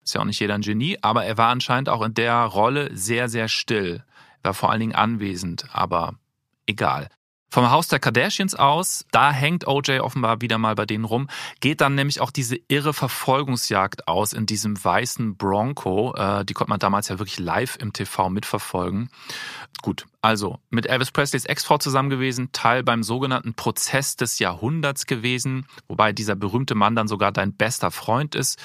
[0.02, 2.88] Ist ja auch nicht jeder ein Genie, aber er war anscheinend auch in der Rolle
[2.96, 4.04] sehr, sehr still.
[4.42, 6.14] War vor allen Dingen anwesend, aber
[6.64, 7.10] egal.
[7.48, 11.28] Vom Haus der Kardashians aus, da hängt OJ offenbar wieder mal bei denen rum,
[11.60, 16.14] geht dann nämlich auch diese irre Verfolgungsjagd aus in diesem weißen Bronco.
[16.16, 19.10] Äh, die konnte man damals ja wirklich live im TV mitverfolgen.
[19.82, 25.66] Gut, also mit Elvis Presleys Ex-Frau zusammen gewesen, Teil beim sogenannten Prozess des Jahrhunderts gewesen,
[25.86, 28.58] wobei dieser berühmte Mann dann sogar dein bester Freund ist.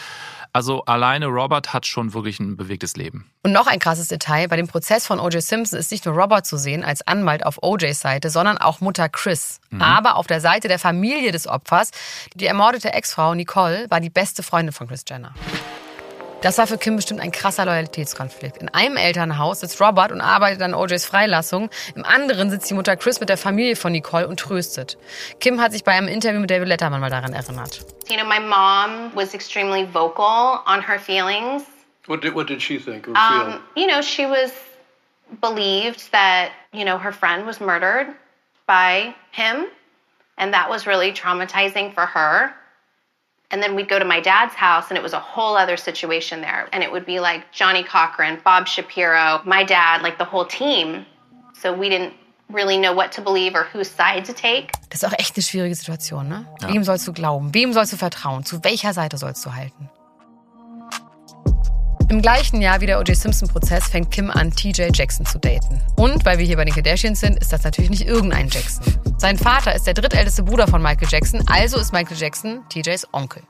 [0.54, 3.30] Also alleine Robert hat schon wirklich ein bewegtes Leben.
[3.44, 5.42] Und noch ein krasses Detail, bei dem Prozess von O.J.
[5.42, 9.08] Simpson ist nicht nur Robert zu sehen als Anwalt auf O.J.s Seite, sondern auch Mutter
[9.08, 9.60] Chris.
[9.70, 9.82] Mhm.
[9.82, 11.92] Aber auf der Seite der Familie des Opfers,
[12.36, 15.34] die ermordete Ex-Frau Nicole war die beste Freundin von Chris Jenner.
[16.42, 18.58] Das war für Kim bestimmt ein krasser Loyalitätskonflikt.
[18.58, 21.70] In einem Elternhaus sitzt Robert und arbeitet an OJs Freilassung.
[21.96, 24.98] Im anderen sitzt die Mutter Chris mit der Familie von Nicole und tröstet.
[25.40, 27.86] Kim hat sich bei einem Interview mit David Letterman mal daran erinnert.
[28.10, 31.64] You know, my mom was extremely vocal on her feelings.
[32.08, 34.52] What did, what did she think or um, You know, she was
[35.42, 38.08] believed that, you know, her friend was murdered
[38.66, 39.68] by him.
[40.40, 42.52] And that was really traumatizing for her.
[43.52, 46.42] And then we'd go to my dad's house, and it was a whole other situation
[46.42, 46.70] there.
[46.72, 51.06] And it would be like Johnny Cochran, Bob Shapiro, my dad, like the whole team.
[51.54, 52.14] So we didn't
[52.50, 54.72] really know what to believe or whose side to take.
[54.90, 56.46] Das ist auch echt eine schwierige Situation, ne?
[56.62, 56.70] Ja.
[56.70, 57.54] Wem sollst du glauben?
[57.54, 58.44] Wem sollst du vertrauen?
[58.44, 59.90] Zu welcher Seite sollst du halten?
[62.12, 63.16] Im gleichen Jahr wie der O.J.
[63.16, 65.80] Simpson-Prozess fängt Kim an, TJ Jackson zu daten.
[65.96, 68.84] Und weil wir hier bei den Kardashians sind, ist das natürlich nicht irgendein Jackson.
[69.18, 73.44] Sein Vater ist der drittälteste Bruder von Michael Jackson, also ist Michael Jackson TJs Onkel.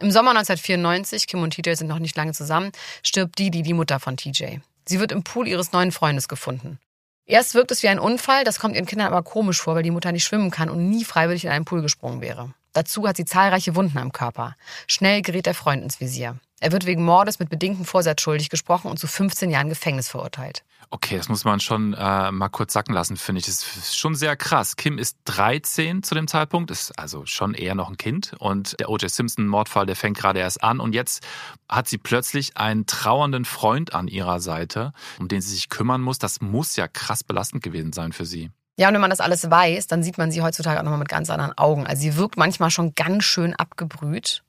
[0.00, 4.00] Im Sommer 1994, Kim und TJ sind noch nicht lange zusammen, stirbt Didi, die Mutter
[4.00, 4.60] von TJ.
[4.86, 6.78] Sie wird im Pool ihres neuen Freundes gefunden.
[7.26, 9.90] Erst wirkt es wie ein Unfall, das kommt ihren Kindern aber komisch vor, weil die
[9.90, 12.54] Mutter nicht schwimmen kann und nie freiwillig in einen Pool gesprungen wäre.
[12.72, 14.56] Dazu hat sie zahlreiche Wunden am Körper.
[14.86, 16.38] Schnell gerät der Freund ins Visier.
[16.60, 20.62] Er wird wegen Mordes mit bedingtem Vorsatz schuldig gesprochen und zu 15 Jahren Gefängnis verurteilt.
[20.90, 23.46] Okay, das muss man schon äh, mal kurz sacken lassen, finde ich.
[23.46, 24.76] Das ist schon sehr krass.
[24.76, 28.34] Kim ist 13 zu dem Zeitpunkt, ist also schon eher noch ein Kind.
[28.40, 29.08] Und der O.J.
[29.08, 30.80] Simpson-Mordfall, der fängt gerade erst an.
[30.80, 31.24] Und jetzt
[31.68, 36.18] hat sie plötzlich einen trauernden Freund an ihrer Seite, um den sie sich kümmern muss.
[36.18, 38.50] Das muss ja krass belastend gewesen sein für sie.
[38.80, 41.10] Ja, und wenn man das alles weiß, dann sieht man sie heutzutage auch nochmal mit
[41.10, 41.86] ganz anderen Augen.
[41.86, 44.42] Also sie wirkt manchmal schon ganz schön abgebrüht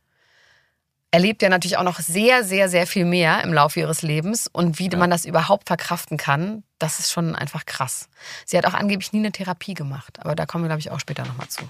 [1.11, 4.47] erlebt ja natürlich auch noch sehr, sehr, sehr viel mehr im Laufe ihres Lebens.
[4.47, 4.97] Und wie ja.
[4.97, 8.07] man das überhaupt verkraften kann, das ist schon einfach krass.
[8.45, 10.19] Sie hat auch angeblich nie eine Therapie gemacht.
[10.21, 11.63] Aber da kommen wir, glaube ich, auch später nochmal zu.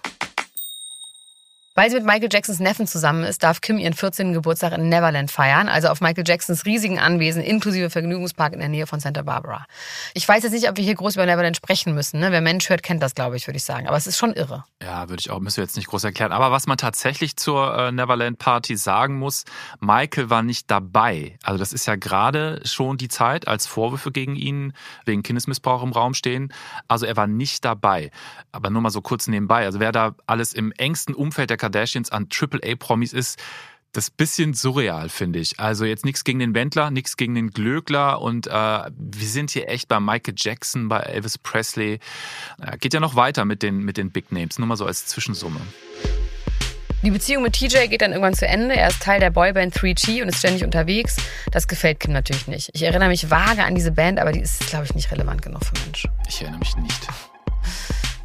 [1.82, 4.34] Weil sie mit Michael Jacksons Neffen zusammen ist, darf Kim ihren 14.
[4.34, 8.86] Geburtstag in Neverland feiern, also auf Michael Jacksons riesigen Anwesen inklusive Vergnügungspark in der Nähe
[8.86, 9.66] von Santa Barbara.
[10.14, 12.20] Ich weiß jetzt nicht, ob wir hier groß über Neverland sprechen müssen.
[12.20, 12.32] Ne?
[12.32, 13.88] Wer Mensch hört, kennt das, glaube ich, würde ich sagen.
[13.88, 14.64] Aber es ist schon irre.
[14.84, 16.32] Ja, würde ich auch, müssen wir jetzt nicht groß erklären.
[16.34, 19.46] Aber was man tatsächlich zur äh, Neverland Party sagen muss,
[19.80, 21.40] Michael war nicht dabei.
[21.42, 24.74] Also das ist ja gerade schon die Zeit, als Vorwürfe gegen ihn
[25.06, 26.54] wegen Kindesmissbrauch im Raum stehen.
[26.88, 28.12] Also er war nicht dabei.
[28.52, 29.66] Aber nur mal so kurz nebenbei.
[29.66, 33.40] Also wer da alles im engsten Umfeld der Kardashians an AAA-Promis ist,
[33.94, 35.60] das bisschen surreal, finde ich.
[35.60, 39.68] Also jetzt nichts gegen den Wendler, nichts gegen den Glöckler und äh, wir sind hier
[39.68, 42.00] echt bei Michael Jackson, bei Elvis Presley.
[42.62, 45.08] Äh, geht ja noch weiter mit den, mit den Big Names, nur mal so als
[45.08, 45.60] Zwischensumme.
[47.04, 48.76] Die Beziehung mit TJ geht dann irgendwann zu Ende.
[48.76, 51.18] Er ist Teil der Boyband 3G und ist ständig unterwegs.
[51.52, 52.70] Das gefällt Kim natürlich nicht.
[52.74, 55.66] Ich erinnere mich vage an diese Band, aber die ist, glaube ich, nicht relevant genug
[55.66, 56.08] für Mensch.
[56.30, 57.08] Ich erinnere mich nicht.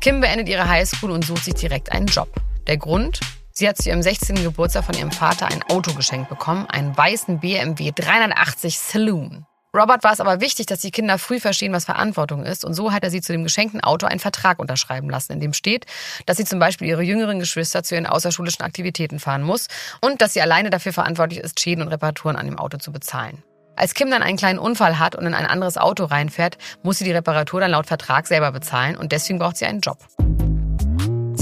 [0.01, 2.29] Kim beendet ihre Highschool und sucht sich direkt einen Job.
[2.67, 3.21] Der Grund?
[3.53, 4.43] Sie hat zu ihrem 16.
[4.43, 9.47] Geburtstag von ihrem Vater ein Auto geschenkt bekommen, einen weißen BMW 380 Saloon.
[9.75, 12.65] Robert war es aber wichtig, dass die Kinder früh verstehen, was Verantwortung ist.
[12.65, 15.53] Und so hat er sie zu dem geschenkten Auto einen Vertrag unterschreiben lassen, in dem
[15.53, 15.85] steht,
[16.25, 19.69] dass sie zum Beispiel ihre jüngeren Geschwister zu ihren außerschulischen Aktivitäten fahren muss
[20.01, 23.43] und dass sie alleine dafür verantwortlich ist, Schäden und Reparaturen an dem Auto zu bezahlen.
[23.77, 27.05] Als Kim dann einen kleinen Unfall hat und in ein anderes Auto reinfährt, muss sie
[27.05, 29.99] die Reparatur dann laut Vertrag selber bezahlen und deswegen braucht sie einen Job.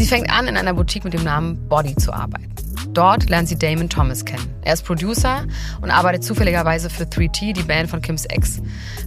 [0.05, 2.55] Sie fängt an, in einer Boutique mit dem Namen Body zu arbeiten.
[2.93, 4.55] Dort lernt sie Damon Thomas kennen.
[4.61, 5.47] Er ist Producer
[5.81, 8.61] und arbeitet zufälligerweise für 3T, die Band von Kims Ex.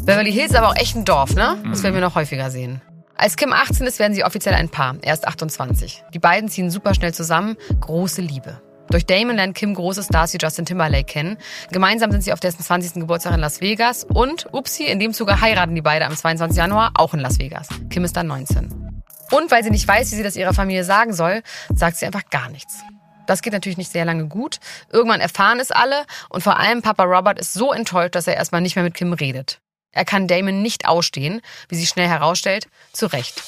[0.06, 1.56] Beverly Hills ist aber auch echt ein Dorf, ne?
[1.70, 2.82] Das werden wir noch häufiger sehen.
[3.16, 4.96] Als Kim 18 ist, werden sie offiziell ein Paar.
[5.04, 6.04] Er ist 28.
[6.16, 7.58] Die beiden ziehen super schnell zusammen.
[7.80, 8.60] Große Liebe.
[8.90, 11.38] Durch Damon lernt Kim große Stars wie Justin Timberlake kennen.
[11.72, 12.94] Gemeinsam sind sie auf dessen 20.
[12.94, 16.58] Geburtstag in Las Vegas und, upsi, in dem Zuge heiraten die beiden am 22.
[16.58, 17.68] Januar auch in Las Vegas.
[17.92, 18.87] Kim ist dann 19.
[19.32, 21.42] Und weil sie nicht weiß, wie sie das ihrer Familie sagen soll,
[21.74, 22.80] sagt sie einfach gar nichts.
[23.26, 24.60] Das geht natürlich nicht sehr lange gut.
[24.92, 28.62] Irgendwann erfahren es alle und vor allem Papa Robert ist so enttäuscht, dass er erstmal
[28.62, 29.60] nicht mehr mit Kim redet.
[29.92, 33.44] Er kann Damon nicht ausstehen, wie sie schnell herausstellt, zu Recht.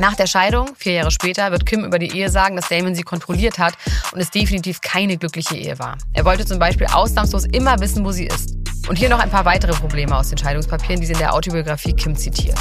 [0.00, 3.02] Nach der Scheidung, vier Jahre später, wird Kim über die Ehe sagen, dass Damon sie
[3.02, 3.74] kontrolliert hat
[4.12, 5.98] und es definitiv keine glückliche Ehe war.
[6.12, 8.54] Er wollte zum Beispiel ausnahmslos immer wissen, wo sie ist.
[8.88, 11.94] Und hier noch ein paar weitere Probleme aus den Scheidungspapieren, die sie in der Autobiografie
[11.94, 12.58] Kim zitiert.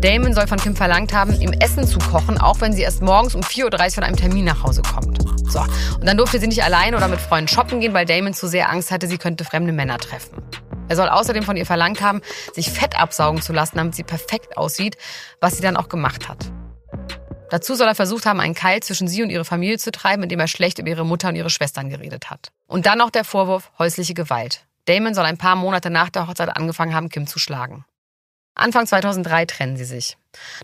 [0.00, 3.34] Damon soll von Kim verlangt haben, ihm Essen zu kochen, auch wenn sie erst morgens
[3.36, 5.18] um 4.30 Uhr von einem Termin nach Hause kommt.
[5.48, 8.48] So, und dann durfte sie nicht allein oder mit Freunden shoppen gehen, weil Damon zu
[8.48, 10.42] sehr Angst hatte, sie könnte fremde Männer treffen.
[10.88, 12.22] Er soll außerdem von ihr verlangt haben,
[12.54, 14.96] sich Fett absaugen zu lassen, damit sie perfekt aussieht,
[15.40, 16.50] was sie dann auch gemacht hat.
[17.50, 20.40] Dazu soll er versucht haben, einen Keil zwischen sie und ihre Familie zu treiben, indem
[20.40, 22.52] er schlecht über ihre Mutter und ihre Schwestern geredet hat.
[22.66, 24.66] Und dann noch der Vorwurf häusliche Gewalt.
[24.84, 27.84] Damon soll ein paar Monate nach der Hochzeit angefangen haben, Kim zu schlagen.
[28.54, 30.16] Anfang 2003 trennen sie sich.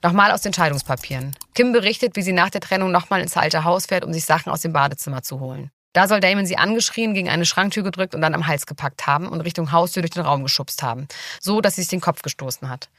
[0.02, 1.34] Nochmal aus den Scheidungspapieren.
[1.54, 4.50] Kim berichtet, wie sie nach der Trennung nochmal ins alte Haus fährt, um sich Sachen
[4.50, 5.70] aus dem Badezimmer zu holen.
[5.94, 9.28] Da soll Damon sie angeschrien, gegen eine Schranktür gedrückt und dann am Hals gepackt haben
[9.28, 11.06] und Richtung Haustür durch den Raum geschubst haben.
[11.40, 12.90] So, dass sie sich den Kopf gestoßen hat.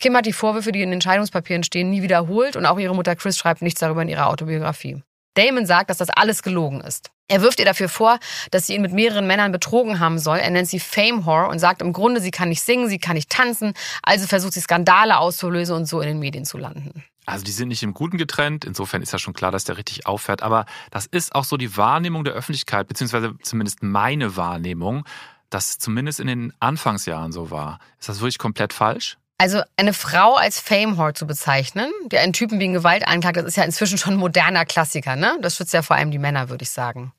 [0.00, 3.14] Kim hat die Vorwürfe, die in den Scheidungspapieren stehen, nie wiederholt und auch ihre Mutter
[3.14, 5.02] Chris schreibt nichts darüber in ihrer Autobiografie.
[5.34, 7.10] Damon sagt, dass das alles gelogen ist.
[7.28, 8.18] Er wirft ihr dafür vor,
[8.50, 10.38] dass sie ihn mit mehreren Männern betrogen haben soll.
[10.38, 13.14] Er nennt sie Fame Whore und sagt im Grunde, sie kann nicht singen, sie kann
[13.14, 17.04] nicht tanzen, also versucht sie Skandale auszulösen und so in den Medien zu landen.
[17.28, 20.06] Also die sind nicht im Guten getrennt, insofern ist ja schon klar, dass der richtig
[20.06, 25.04] auffährt, aber das ist auch so die Wahrnehmung der Öffentlichkeit, beziehungsweise zumindest meine Wahrnehmung,
[25.50, 27.80] dass zumindest in den Anfangsjahren so war.
[28.00, 29.18] Ist das wirklich komplett falsch?
[29.36, 33.56] Also eine Frau als Fame-Whore zu bezeichnen, der einen Typen wegen Gewalt anklagt, das ist
[33.56, 35.36] ja inzwischen schon ein moderner Klassiker, ne?
[35.42, 37.12] Das schützt ja vor allem die Männer, würde ich sagen.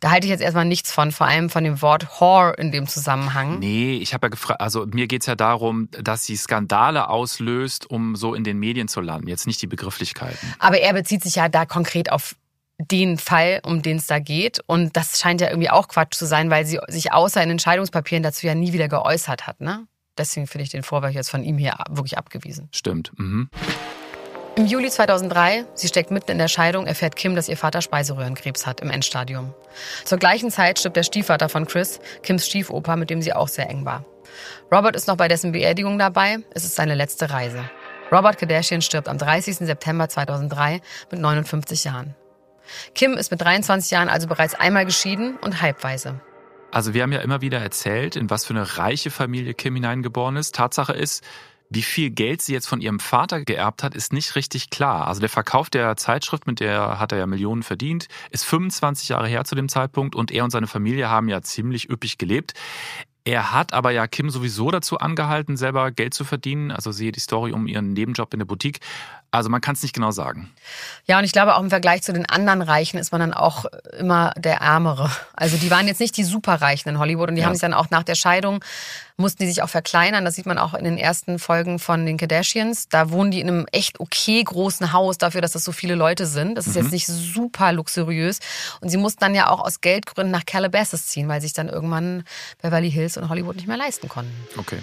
[0.00, 2.88] Da halte ich jetzt erstmal nichts von, vor allem von dem Wort Whore in dem
[2.88, 3.58] Zusammenhang.
[3.58, 8.16] Nee, ich habe ja gefragt, also mir geht's ja darum, dass sie Skandale auslöst, um
[8.16, 10.54] so in den Medien zu landen, jetzt nicht die Begrifflichkeiten.
[10.58, 12.34] Aber er bezieht sich ja da konkret auf
[12.78, 14.60] den Fall, um den es da geht.
[14.66, 18.22] Und das scheint ja irgendwie auch Quatsch zu sein, weil sie sich außer in Entscheidungspapieren
[18.22, 19.86] dazu ja nie wieder geäußert hat, ne?
[20.16, 22.68] Deswegen finde ich den Vorwurf jetzt von ihm hier wirklich abgewiesen.
[22.72, 23.12] Stimmt.
[23.16, 23.48] Mhm.
[24.60, 28.66] Im Juli 2003, sie steckt mitten in der Scheidung, erfährt Kim, dass ihr Vater Speiseröhrenkrebs
[28.66, 29.54] hat im Endstadium.
[30.04, 33.70] Zur gleichen Zeit stirbt der Stiefvater von Chris, Kims Stiefoper, mit dem sie auch sehr
[33.70, 34.04] eng war.
[34.70, 36.40] Robert ist noch bei dessen Beerdigung dabei.
[36.52, 37.70] Es ist seine letzte Reise.
[38.12, 39.56] Robert Kardashian stirbt am 30.
[39.56, 42.14] September 2003 mit 59 Jahren.
[42.94, 46.20] Kim ist mit 23 Jahren also bereits einmal geschieden und halbweise.
[46.70, 50.36] Also wir haben ja immer wieder erzählt, in was für eine reiche Familie Kim hineingeboren
[50.36, 50.54] ist.
[50.54, 51.24] Tatsache ist,
[51.70, 55.06] wie viel Geld sie jetzt von ihrem Vater geerbt hat, ist nicht richtig klar.
[55.06, 59.28] Also der Verkauf der Zeitschrift, mit der hat er ja Millionen verdient, ist 25 Jahre
[59.28, 62.54] her zu dem Zeitpunkt und er und seine Familie haben ja ziemlich üppig gelebt.
[63.24, 66.72] Er hat aber ja Kim sowieso dazu angehalten, selber Geld zu verdienen.
[66.72, 68.80] Also siehe die Story um ihren Nebenjob in der Boutique.
[69.32, 70.50] Also man kann es nicht genau sagen.
[71.06, 73.64] Ja, und ich glaube auch im Vergleich zu den anderen Reichen ist man dann auch
[73.98, 75.10] immer der Ärmere.
[75.34, 77.46] Also die waren jetzt nicht die Superreichen in Hollywood und die ja.
[77.46, 78.64] haben sich dann auch nach der Scheidung
[79.20, 80.24] mussten die sich auch verkleinern.
[80.24, 82.88] Das sieht man auch in den ersten Folgen von den Kardashians.
[82.88, 86.26] Da wohnen die in einem echt okay großen Haus dafür, dass das so viele Leute
[86.26, 86.56] sind.
[86.56, 86.82] Das ist mhm.
[86.82, 88.40] jetzt nicht super luxuriös.
[88.80, 92.24] Und sie mussten dann ja auch aus Geldgründen nach Calabasas ziehen, weil sich dann irgendwann
[92.62, 94.32] Beverly Hills und Hollywood nicht mehr leisten konnten.
[94.56, 94.78] Okay.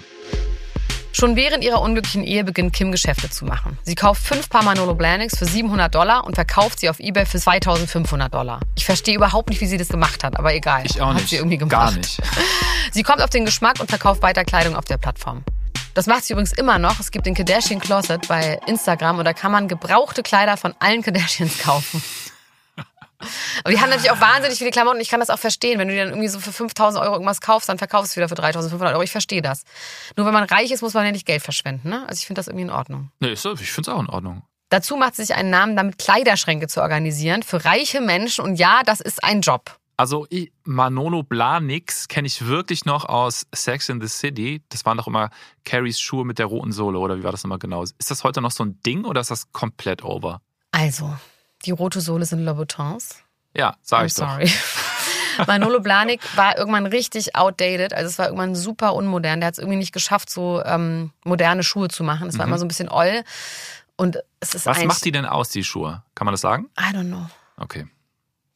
[1.12, 3.78] Schon während ihrer unglücklichen Ehe beginnt Kim Geschäfte zu machen.
[3.82, 7.38] Sie kauft fünf Paar Manolo Blahniks für 700 Dollar und verkauft sie auf Ebay für
[7.38, 8.60] 2500 Dollar.
[8.76, 10.82] Ich verstehe überhaupt nicht, wie sie das gemacht hat, aber egal.
[10.84, 11.22] Ich auch nicht.
[11.22, 11.70] Hat sie irgendwie gemacht.
[11.70, 12.20] Gar nicht.
[12.92, 15.44] Sie kommt auf den Geschmack und verkauft weiter Kleidung auf der Plattform.
[15.94, 17.00] Das macht sie übrigens immer noch.
[17.00, 21.02] Es gibt den Kardashian Closet bei Instagram und da kann man gebrauchte Kleider von allen
[21.02, 22.02] Kardashians kaufen.
[23.64, 25.00] Aber die haben natürlich auch wahnsinnig viele Klamotten.
[25.00, 25.78] Ich kann das auch verstehen.
[25.78, 28.16] Wenn du dir dann irgendwie so für 5000 Euro irgendwas kaufst, dann verkaufst du es
[28.16, 29.02] wieder für 3500 Euro.
[29.02, 29.64] Ich verstehe das.
[30.16, 31.88] Nur wenn man reich ist, muss man ja nicht Geld verschwenden.
[31.88, 32.04] Ne?
[32.08, 33.10] Also ich finde das irgendwie in Ordnung.
[33.20, 34.42] Nee, ich finde es auch in Ordnung.
[34.70, 38.44] Dazu macht sie sich einen Namen damit, Kleiderschränke zu organisieren für reiche Menschen.
[38.44, 39.78] Und ja, das ist ein Job.
[39.96, 44.62] Also ich, Manolo Blahniks kenne ich wirklich noch aus Sex in the City.
[44.68, 45.30] Das waren doch immer
[45.64, 47.82] Carries Schuhe mit der roten Sohle, oder wie war das nochmal genau?
[47.82, 50.40] Ist das heute noch so ein Ding oder ist das komplett over?
[50.70, 51.12] Also,
[51.64, 53.22] die rote Sohle sind Louboutins.
[53.54, 54.44] Ja, sag ich sorry.
[55.38, 55.46] doch.
[55.46, 59.40] Manolo Blahnik war irgendwann richtig outdated, also es war irgendwann super unmodern.
[59.40, 62.28] Der hat es irgendwie nicht geschafft, so ähm, moderne Schuhe zu machen.
[62.28, 62.52] Es war mhm.
[62.52, 63.22] immer so ein bisschen oll.
[63.96, 66.02] Und es ist Was macht die denn aus, die Schuhe?
[66.14, 66.68] Kann man das sagen?
[66.78, 67.26] I don't know.
[67.56, 67.86] Okay.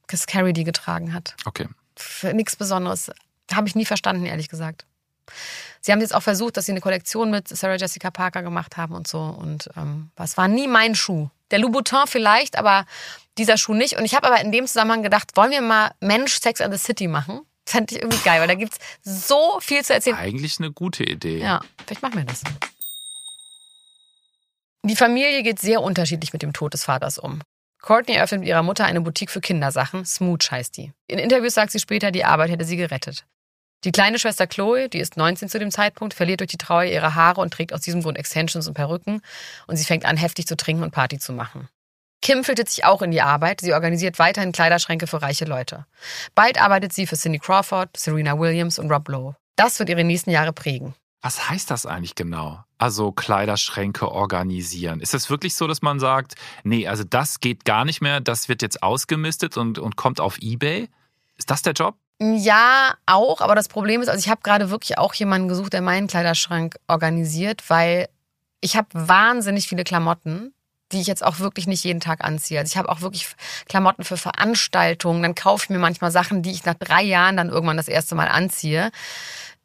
[0.07, 1.35] Dass Carrie die getragen hat.
[1.45, 1.69] Okay.
[1.97, 3.11] Für nichts Besonderes.
[3.53, 4.87] Habe ich nie verstanden, ehrlich gesagt.
[5.81, 8.95] Sie haben jetzt auch versucht, dass sie eine Kollektion mit Sarah Jessica Parker gemacht haben
[8.95, 9.19] und so.
[9.21, 11.29] Und ähm, was war nie mein Schuh.
[11.51, 12.87] Der Louboutin vielleicht, aber
[13.39, 13.97] dieser Schuh nicht.
[13.99, 16.79] Und ich habe aber in dem Zusammenhang gedacht, wollen wir mal Mensch Sex and the
[16.79, 17.41] City machen?
[17.67, 20.17] Fände ich irgendwie geil, weil da gibt es so viel zu erzählen.
[20.17, 21.39] Eigentlich eine gute Idee.
[21.39, 22.43] Ja, vielleicht machen wir das.
[24.85, 27.41] Die Familie geht sehr unterschiedlich mit dem Tod des Vaters um.
[27.81, 30.05] Courtney eröffnet mit ihrer Mutter eine Boutique für Kindersachen.
[30.05, 30.93] Smooch heißt die.
[31.09, 33.25] In Interviews sagt sie später, die Arbeit hätte sie gerettet.
[33.85, 37.17] Die kleine Schwester Chloe, die ist 19 zu dem Zeitpunkt, verliert durch die Trauer ihre
[37.17, 39.23] Haare und trägt aus diesem Grund Extensions und Perücken.
[39.67, 41.69] Und sie fängt an, heftig zu trinken und Party zu machen.
[42.21, 43.61] Kim filtert sich auch in die Arbeit.
[43.61, 45.87] Sie organisiert weiterhin Kleiderschränke für reiche Leute.
[46.37, 49.35] Bald arbeitet sie für Cindy Crawford, Serena Williams und Rob Lowe.
[49.57, 50.95] Das wird ihre nächsten Jahre prägen.
[51.21, 52.63] Was heißt das eigentlich genau?
[52.79, 55.01] Also Kleiderschränke organisieren.
[55.01, 58.49] Ist es wirklich so, dass man sagt, nee, also das geht gar nicht mehr, das
[58.49, 60.89] wird jetzt ausgemistet und, und kommt auf Ebay?
[61.37, 61.97] Ist das der Job?
[62.25, 63.41] Ja, auch.
[63.41, 66.77] Aber das Problem ist, also ich habe gerade wirklich auch jemanden gesucht, der meinen Kleiderschrank
[66.87, 68.09] organisiert, weil
[68.61, 70.55] ich habe wahnsinnig viele Klamotten,
[70.93, 72.61] die ich jetzt auch wirklich nicht jeden Tag anziehe.
[72.61, 73.35] Also ich habe auch wirklich
[73.69, 75.21] Klamotten für Veranstaltungen.
[75.21, 78.15] Dann kaufe ich mir manchmal Sachen, die ich nach drei Jahren dann irgendwann das erste
[78.15, 78.93] Mal anziehe.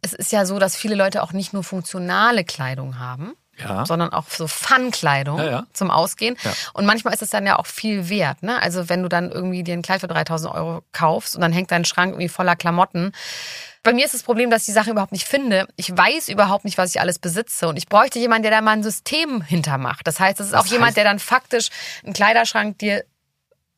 [0.02, 3.86] Es ist ja so, dass viele Leute auch nicht nur funktionale Kleidung haben, ja.
[3.86, 5.68] sondern auch so Fun-Kleidung ja, ja.
[5.74, 6.38] zum Ausgehen.
[6.74, 8.44] Und manchmal ist es dann ja auch viel wert.
[8.44, 8.62] Ne?
[8.62, 11.72] Also wenn du dann irgendwie dir ein Kleid für 3000 Euro kaufst und dann hängt
[11.72, 13.12] dein Schrank irgendwie voller Klamotten.
[13.84, 15.68] Bei mir ist das Problem, dass ich die Sachen überhaupt nicht finde.
[15.78, 17.70] Ich weiß überhaupt nicht, was ich alles besitze.
[17.70, 20.06] Und ich bräuchte jemanden, der da mal ein System hintermacht.
[20.06, 21.70] Das heißt, es ist das auch jemand, der dann faktisch
[22.04, 23.06] einen Kleiderschrank dir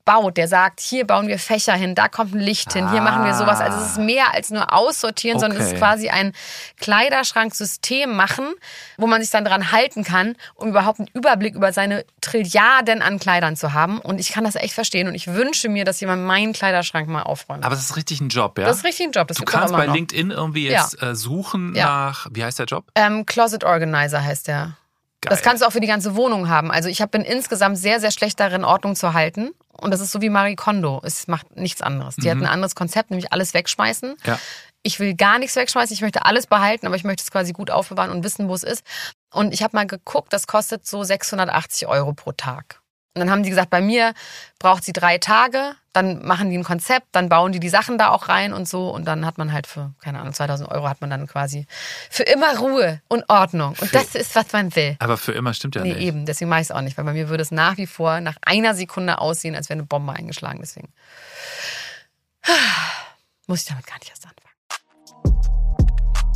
[0.09, 3.03] baut, der sagt, hier bauen wir Fächer hin, da kommt ein Licht hin, hier ah.
[3.03, 3.59] machen wir sowas.
[3.59, 5.45] Also es ist mehr als nur aussortieren, okay.
[5.45, 6.33] sondern es ist quasi ein
[6.79, 8.55] Kleiderschranksystem machen,
[8.97, 13.19] wo man sich dann dran halten kann, um überhaupt einen Überblick über seine Trilliarden an
[13.19, 13.99] Kleidern zu haben.
[13.99, 17.21] Und ich kann das echt verstehen und ich wünsche mir, dass jemand meinen Kleiderschrank mal
[17.21, 17.63] aufräumt.
[17.63, 18.65] Aber das ist richtig ein Job, ja?
[18.65, 19.27] Das ist richtig ein Job.
[19.27, 19.93] Das du kannst bei noch.
[19.93, 21.11] LinkedIn irgendwie jetzt ja.
[21.11, 21.85] Äh, suchen ja.
[21.85, 22.85] nach, wie heißt der Job?
[22.95, 24.75] Ähm, Closet Organizer heißt der.
[25.21, 25.29] Geil.
[25.29, 26.71] Das kannst du auch für die ganze Wohnung haben.
[26.71, 29.51] Also ich bin insgesamt sehr, sehr schlecht darin, Ordnung zu halten.
[29.81, 31.01] Und das ist so wie Marie Kondo.
[31.03, 32.15] Es macht nichts anderes.
[32.15, 32.31] Die mhm.
[32.31, 34.15] hat ein anderes Konzept, nämlich alles wegschmeißen.
[34.25, 34.39] Ja.
[34.81, 35.93] Ich will gar nichts wegschmeißen.
[35.93, 38.63] Ich möchte alles behalten, aber ich möchte es quasi gut aufbewahren und wissen, wo es
[38.63, 38.83] ist.
[39.31, 42.78] Und ich habe mal geguckt, das kostet so 680 Euro pro Tag.
[43.15, 44.13] Und dann haben die gesagt, bei mir
[44.59, 48.09] braucht sie drei Tage, dann machen die ein Konzept, dann bauen die die Sachen da
[48.09, 48.89] auch rein und so.
[48.89, 51.65] Und dann hat man halt für, keine Ahnung, 2000 Euro hat man dann quasi
[52.09, 53.69] für immer Ruhe und Ordnung.
[53.69, 54.95] Und für, das ist, was man will.
[54.99, 56.01] Aber für immer stimmt ja nee, nicht.
[56.01, 58.21] eben, deswegen mache ich es auch nicht, weil bei mir würde es nach wie vor
[58.21, 60.59] nach einer Sekunde aussehen, als wäre eine Bombe eingeschlagen.
[60.61, 60.93] Deswegen
[63.47, 64.38] muss ich damit gar nicht erst anfangen.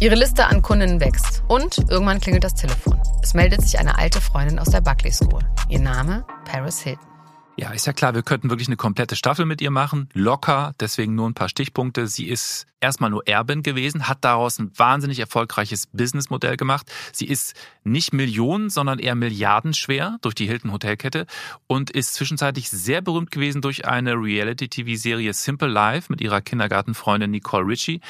[0.04, 3.00] Ihre Liste an Kundinnen wächst und irgendwann klingelt das Telefon.
[3.22, 5.40] Es meldet sich eine alte Freundin aus der Buckley School.
[5.70, 7.08] Ihr Name Paris Hilton.
[7.56, 10.10] Ja, ist ja klar, wir könnten wirklich eine komplette Staffel mit ihr machen.
[10.14, 12.08] Locker, deswegen nur ein paar Stichpunkte.
[12.08, 16.92] Sie ist erstmal nur Erbin gewesen, hat daraus ein wahnsinnig erfolgreiches Businessmodell gemacht.
[17.14, 21.28] Sie ist nicht Millionen, sondern eher Milliarden schwer durch die Hilton Hotelkette
[21.68, 27.68] und ist zwischenzeitlich sehr berühmt gewesen durch eine Reality-TV-Serie Simple Life mit ihrer Kindergartenfreundin Nicole
[27.68, 28.02] Ritchie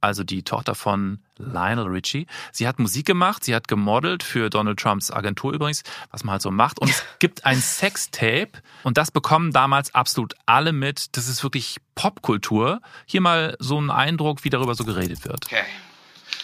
[0.00, 2.26] also die Tochter von Lionel Richie.
[2.52, 6.42] Sie hat Musik gemacht, sie hat gemodelt für Donald Trumps Agentur übrigens, was man halt
[6.42, 6.78] so macht.
[6.78, 11.16] Und es gibt ein Sextape und das bekommen damals absolut alle mit.
[11.16, 12.80] Das ist wirklich Popkultur.
[13.06, 15.46] Hier mal so ein Eindruck, wie darüber so geredet wird.
[15.46, 15.64] Okay.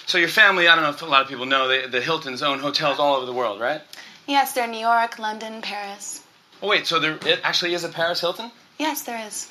[0.07, 2.41] So your family, I don't know if a lot of people know, the, the Hiltons
[2.43, 3.81] own hotels all over the world, right?
[4.29, 6.23] Yes, they're New York, London, Paris.
[6.63, 8.51] Oh wait, so there it actually is a Paris Hilton?
[8.79, 9.51] Yes, there is.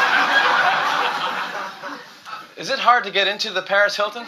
[2.56, 4.24] Is it hard to get into the Paris Hilton?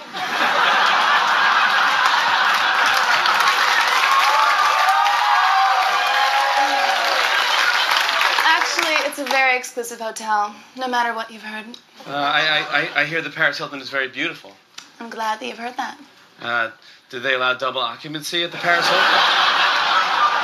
[8.44, 11.64] Actually, it's a very exclusive hotel, no matter what you've heard.
[12.06, 14.52] Uh, I, I, I hear the Paris Hilton is very beautiful.
[15.00, 15.98] I'm glad that you've heard that.
[16.42, 16.70] Uh,
[17.08, 19.57] do they allow double occupancy at the Paris Hilton?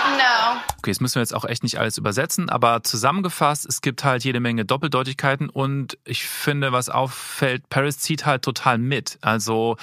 [0.05, 0.61] No.
[0.79, 4.25] Okay, das müssen wir jetzt auch echt nicht alles übersetzen, aber zusammengefasst, es gibt halt
[4.25, 9.19] jede Menge Doppeldeutigkeiten und ich finde, was auffällt, Paris zieht halt total mit.
[9.23, 9.77] Also,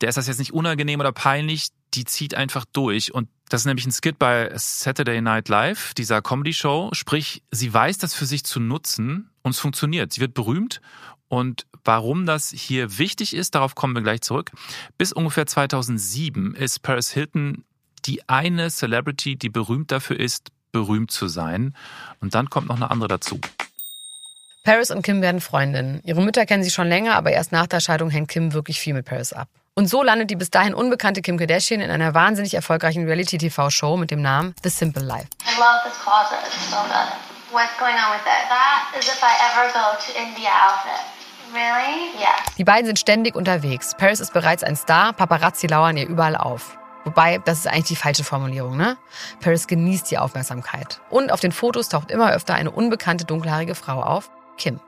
[0.00, 3.66] der ist das jetzt nicht unangenehm oder peinlich, die zieht einfach durch und das ist
[3.66, 6.90] nämlich ein Skit bei Saturday Night Live, dieser Comedy-Show.
[6.92, 10.10] Sprich, sie weiß das für sich zu nutzen und es funktioniert.
[10.12, 10.80] Sie wird berühmt
[11.28, 14.50] und warum das hier wichtig ist, darauf kommen wir gleich zurück.
[14.96, 17.64] Bis ungefähr 2007 ist Paris Hilton
[18.04, 21.74] die eine Celebrity, die berühmt dafür ist, berühmt zu sein.
[22.20, 23.40] Und dann kommt noch eine andere dazu.
[24.64, 26.00] Paris und Kim werden Freundinnen.
[26.04, 28.94] Ihre Mütter kennen sie schon länger, aber erst nach der Scheidung hängt Kim wirklich viel
[28.94, 29.48] mit Paris ab.
[29.74, 34.10] Und so landet die bis dahin unbekannte Kim Kardashian in einer wahnsinnig erfolgreichen Reality-TV-Show mit
[34.10, 35.26] dem Namen The Simple Life.
[35.44, 36.38] I love this closet.
[36.46, 37.08] It's so good.
[37.52, 38.48] What's going on with it?
[38.48, 41.00] That is if I ever go to India outfit.
[41.52, 42.12] Really?
[42.20, 42.36] Yeah.
[42.56, 43.94] Die beiden sind ständig unterwegs.
[43.96, 46.78] Paris ist bereits ein Star, Paparazzi lauern ihr überall auf.
[47.04, 48.96] Wobei, das ist eigentlich die falsche Formulierung, ne?
[49.40, 51.00] Paris genießt die Aufmerksamkeit.
[51.10, 54.80] Und auf den Fotos taucht immer öfter eine unbekannte dunkelhaarige Frau auf, Kim.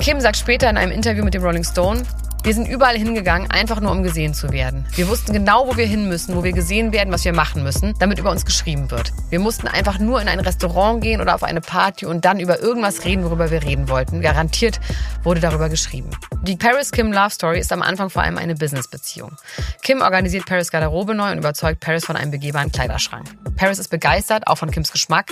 [0.00, 2.02] Kim sagt später in einem Interview mit dem Rolling Stone,
[2.42, 4.86] wir sind überall hingegangen, einfach nur um gesehen zu werden.
[4.94, 7.94] Wir wussten genau, wo wir hin müssen, wo wir gesehen werden, was wir machen müssen,
[7.98, 9.12] damit über uns geschrieben wird.
[9.28, 12.60] Wir mussten einfach nur in ein Restaurant gehen oder auf eine Party und dann über
[12.60, 14.20] irgendwas reden, worüber wir reden wollten.
[14.20, 14.80] Garantiert
[15.22, 16.10] wurde darüber geschrieben.
[16.42, 19.36] Die Paris-Kim Love Story ist am Anfang vor allem eine Business-Beziehung.
[19.82, 23.26] Kim organisiert Paris Garderobe neu und überzeugt Paris von einem begehbaren Kleiderschrank.
[23.56, 25.30] Paris ist begeistert, auch von Kims Geschmack.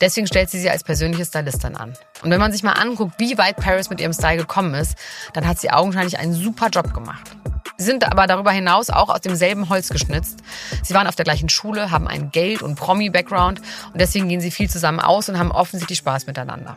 [0.00, 1.94] Deswegen stellt sie sie als persönliche Stylistin an.
[2.22, 4.96] Und wenn man sich mal anguckt, wie weit Paris mit ihrem Style gekommen ist,
[5.32, 7.30] dann hat sie augenscheinlich einen super Job gemacht.
[7.76, 10.40] Sie sind aber darüber hinaus auch aus demselben Holz geschnitzt.
[10.82, 13.60] Sie waren auf der gleichen Schule, haben einen Geld- und Promi-Background
[13.92, 16.76] und deswegen gehen sie viel zusammen aus und haben offensichtlich Spaß miteinander.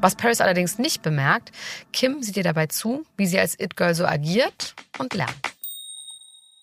[0.00, 1.52] Was Paris allerdings nicht bemerkt,
[1.92, 5.34] Kim sieht ihr dabei zu, wie sie als It-Girl so agiert und lernt.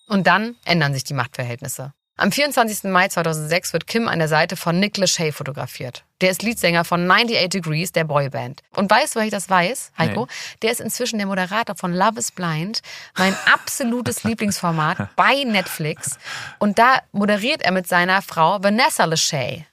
[0.06, 1.92] Und dann ändern sich die Machtverhältnisse.
[2.20, 2.90] Am 24.
[2.90, 6.02] Mai 2006 wird Kim an der Seite von Nick Lachey fotografiert.
[6.20, 8.64] Der ist Leadsänger von 98 Degrees, der Boyband.
[8.74, 10.22] Und weißt du, weil ich das weiß, Heiko?
[10.22, 10.32] Nee.
[10.62, 12.82] Der ist inzwischen der Moderator von Love is Blind,
[13.16, 16.18] mein absolutes Lieblingsformat bei Netflix.
[16.58, 19.64] Und da moderiert er mit seiner Frau Vanessa Lachey.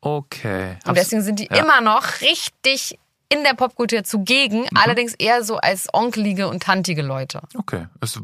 [0.00, 0.78] Okay.
[0.84, 1.58] Und deswegen sind die ja.
[1.58, 2.98] immer noch richtig
[3.32, 4.76] in der Popkultur zugegen, mhm.
[4.76, 7.40] allerdings eher so als onkelige und tantige Leute.
[7.56, 7.86] Okay.
[8.00, 8.20] Es,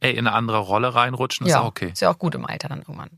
[0.00, 1.90] ey, in eine andere Rolle reinrutschen, ist ja, auch okay.
[1.92, 3.10] Ist ja auch gut im Alter dann irgendwann.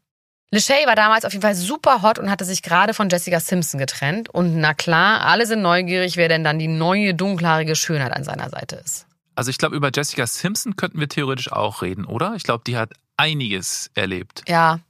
[0.50, 3.78] Lachey war damals auf jeden Fall super hot und hatte sich gerade von Jessica Simpson
[3.78, 4.30] getrennt.
[4.30, 8.48] Und na klar, alle sind neugierig, wer denn dann die neue dunkelhaarige Schönheit an seiner
[8.48, 9.06] Seite ist.
[9.34, 12.34] Also ich glaube, über Jessica Simpson könnten wir theoretisch auch reden, oder?
[12.34, 14.42] Ich glaube, die hat einiges erlebt.
[14.48, 14.80] Ja,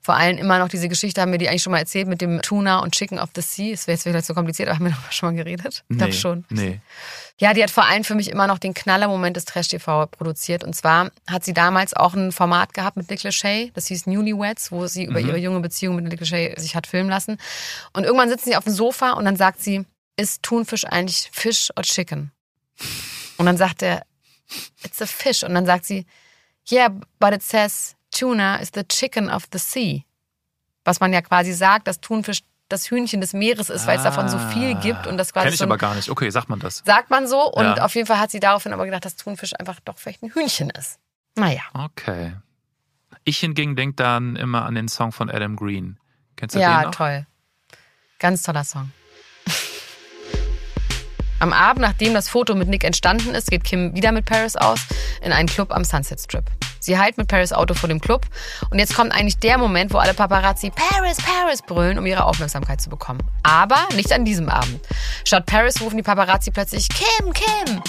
[0.00, 2.42] vor allem immer noch diese Geschichte, haben wir die eigentlich schon mal erzählt mit dem
[2.42, 3.72] Tuna und Chicken of the Sea.
[3.72, 5.84] Es wäre jetzt vielleicht so kompliziert, aber haben wir doch schon mal geredet?
[5.88, 6.44] Ich glaube schon.
[6.50, 6.80] Nee.
[7.38, 10.64] Ja, die hat vor allem für mich immer noch den Knallermoment des Trash-TV produziert.
[10.64, 14.72] Und zwar hat sie damals auch ein Format gehabt mit Nick Lachey, das hieß Newlyweds,
[14.72, 15.28] wo sie über mhm.
[15.28, 17.38] ihre junge Beziehung mit Nick Lachey sich hat filmen lassen.
[17.92, 19.84] Und irgendwann sitzen sie auf dem Sofa und dann sagt sie,
[20.16, 22.32] ist Thunfisch eigentlich Fish or Chicken?
[23.38, 24.02] Und dann sagt er,
[24.84, 25.42] it's a fish.
[25.42, 26.06] Und dann sagt sie,
[26.70, 26.88] yeah,
[27.18, 30.04] but it says Tuna is the chicken of the sea.
[30.84, 34.28] Was man ja quasi sagt, dass Thunfisch das Hühnchen des Meeres ist, weil es davon
[34.28, 35.46] so viel gibt und das quasi.
[35.46, 36.08] Kenn ich aber gar nicht.
[36.08, 36.82] Okay, sagt man das.
[36.84, 37.84] Sagt man so und ja.
[37.84, 40.70] auf jeden Fall hat sie daraufhin aber gedacht, dass Thunfisch einfach doch vielleicht ein Hühnchen
[40.70, 40.98] ist.
[41.34, 41.62] Naja.
[41.74, 42.34] Okay.
[43.24, 45.98] Ich hingegen denke dann immer an den Song von Adam Green.
[46.36, 47.26] Kennst du ja, den Ja, toll.
[48.18, 48.90] Ganz toller Song.
[51.42, 54.78] Am Abend, nachdem das Foto mit Nick entstanden ist, geht Kim wieder mit Paris aus
[55.22, 56.44] in einen Club am Sunset Strip.
[56.78, 58.26] Sie heilt mit Paris Auto vor dem Club
[58.70, 62.80] und jetzt kommt eigentlich der Moment, wo alle Paparazzi Paris, Paris brüllen, um ihre Aufmerksamkeit
[62.80, 63.18] zu bekommen.
[63.42, 64.86] Aber nicht an diesem Abend.
[65.24, 67.82] Statt Paris rufen die Paparazzi plötzlich Kim, Kim.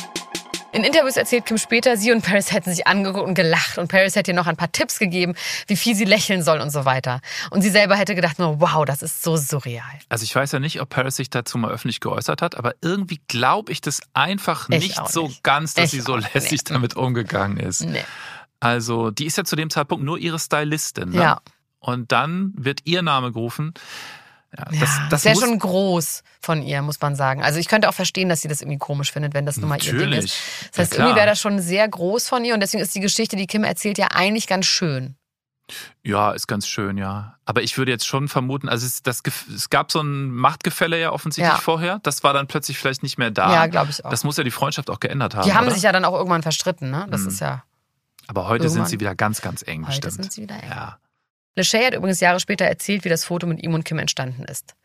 [0.74, 4.16] In Interviews erzählt Kim später, sie und Paris hätten sich angeguckt und gelacht und Paris
[4.16, 5.36] hätte ihr noch ein paar Tipps gegeben,
[5.68, 7.22] wie viel sie lächeln soll und so weiter.
[7.52, 9.84] Und sie selber hätte gedacht nur, wow, das ist so surreal.
[10.10, 13.22] Also ich weiß ja nicht, ob Paris sich dazu mal öffentlich geäußert hat, aber irgendwie
[13.28, 15.44] glaube ich das einfach ich nicht so nicht.
[15.44, 16.74] ganz, dass ich sie so lässig nee.
[16.74, 17.82] damit umgegangen ist.
[17.82, 18.04] Nee.
[18.60, 21.10] Also die ist ja zu dem Zeitpunkt nur ihre Stylistin.
[21.10, 21.22] Ne?
[21.22, 21.42] Ja.
[21.78, 23.76] Und dann wird ihr Name gerufen.
[24.58, 27.44] Ja, das, ja, das ist ja schon groß von ihr, muss man sagen.
[27.44, 29.82] Also ich könnte auch verstehen, dass sie das irgendwie komisch findet, wenn das nun mal
[29.84, 30.38] ihr Ding ist.
[30.72, 33.00] Das heißt, ja, irgendwie wäre das schon sehr groß von ihr und deswegen ist die
[33.00, 35.16] Geschichte, die Kim erzählt, ja eigentlich ganz schön.
[36.04, 37.38] Ja, ist ganz schön, ja.
[37.46, 39.22] Aber ich würde jetzt schon vermuten, also es, das,
[39.54, 41.60] es gab so ein Machtgefälle ja offensichtlich ja.
[41.60, 42.00] vorher.
[42.04, 43.54] Das war dann plötzlich vielleicht nicht mehr da.
[43.54, 44.10] Ja, glaube ich auch.
[44.10, 45.46] Das muss ja die Freundschaft auch geändert haben.
[45.46, 45.74] Die haben oder?
[45.74, 47.08] sich ja dann auch irgendwann verstritten, ne?
[47.10, 47.28] Das mhm.
[47.30, 47.64] ist ja.
[48.28, 48.86] Aber heute irgendwann.
[48.86, 49.88] sind sie wieder ganz, ganz eng.
[49.88, 50.14] Heute stimmt.
[50.14, 50.70] sind sie wieder eng.
[50.70, 50.98] Ja.
[51.56, 54.76] Lachey hat übrigens Jahre später erzählt, wie das Foto mit ihm und Kim entstanden ist.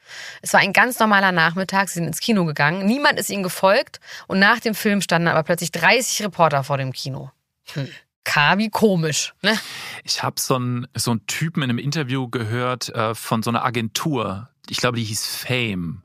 [0.43, 4.01] Es war ein ganz normaler Nachmittag, sie sind ins Kino gegangen, niemand ist ihnen gefolgt
[4.27, 7.31] und nach dem Film standen aber plötzlich 30 Reporter vor dem Kino.
[7.73, 7.89] Hm.
[8.25, 9.59] K wie komisch, ne?
[10.05, 14.51] Ich habe so einen so Typen in einem Interview gehört äh, von so einer Agentur.
[14.69, 16.03] Ich glaube, die hieß Fame.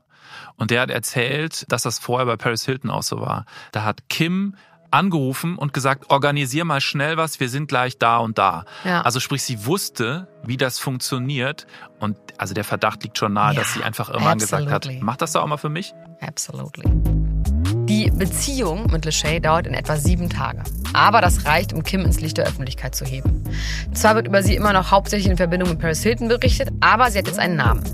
[0.56, 3.44] Und der hat erzählt, dass das vorher bei Paris Hilton auch so war.
[3.72, 4.56] Da hat Kim
[4.94, 8.64] angerufen und gesagt, organisier mal schnell was, wir sind gleich da und da.
[8.84, 9.02] Ja.
[9.02, 11.66] Also sprich, sie wusste, wie das funktioniert
[11.98, 14.66] und also der Verdacht liegt schon nahe, ja, dass sie einfach irgendwann absolutely.
[14.66, 15.94] gesagt hat, mach das doch auch mal für mich.
[16.20, 16.84] Absolutely.
[17.86, 20.62] Die Beziehung mit Lachey dauert in etwa sieben Tage.
[20.94, 23.44] Aber das reicht, um Kim ins Licht der Öffentlichkeit zu heben.
[23.92, 27.18] Zwar wird über sie immer noch hauptsächlich in Verbindung mit Paris Hilton berichtet, aber sie
[27.18, 27.84] hat jetzt einen Namen.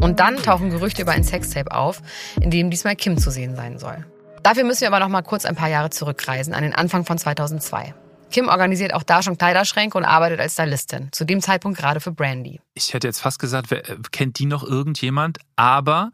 [0.00, 2.02] Und dann tauchen Gerüchte über ein Sextape auf,
[2.40, 4.04] in dem diesmal Kim zu sehen sein soll.
[4.46, 7.18] Dafür müssen wir aber noch mal kurz ein paar Jahre zurückreisen, an den Anfang von
[7.18, 7.94] 2002.
[8.30, 11.08] Kim organisiert auch da schon Kleiderschränke und arbeitet als Stylistin.
[11.10, 12.60] Zu dem Zeitpunkt gerade für Brandy.
[12.74, 15.38] Ich hätte jetzt fast gesagt, wer, äh, kennt die noch irgendjemand?
[15.56, 16.12] Aber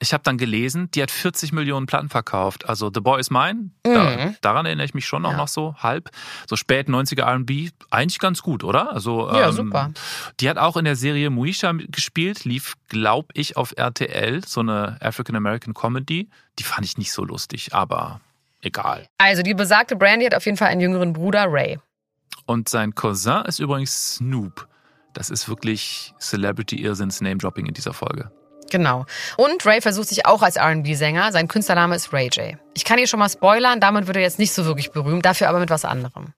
[0.00, 2.68] ich habe dann gelesen, die hat 40 Millionen Platten verkauft.
[2.68, 3.94] Also The Boy is Mine, mhm.
[3.94, 5.36] da, daran erinnere ich mich schon auch ja.
[5.36, 6.10] noch so halb.
[6.48, 8.92] So spät 90er RB, eigentlich ganz gut, oder?
[8.92, 9.92] Also, ja, ähm, super.
[10.40, 14.98] Die hat auch in der Serie Muisha gespielt, lief, glaube ich, auf RTL, so eine
[15.00, 16.28] African American Comedy.
[16.58, 18.20] Die fand ich nicht so lustig, aber
[18.60, 19.06] egal.
[19.18, 21.78] Also die besagte Brandy hat auf jeden Fall einen jüngeren Bruder, Ray.
[22.46, 24.68] Und sein Cousin ist übrigens Snoop.
[25.14, 28.30] Das ist wirklich Celebrity-Irrsinns Name-Dropping in dieser Folge.
[28.70, 29.06] Genau.
[29.36, 31.32] Und Ray versucht sich auch als RB-Sänger.
[31.32, 32.56] Sein Künstlername ist Ray J.
[32.74, 35.48] Ich kann hier schon mal spoilern, damit wird er jetzt nicht so wirklich berühmt, dafür
[35.48, 36.32] aber mit was anderem.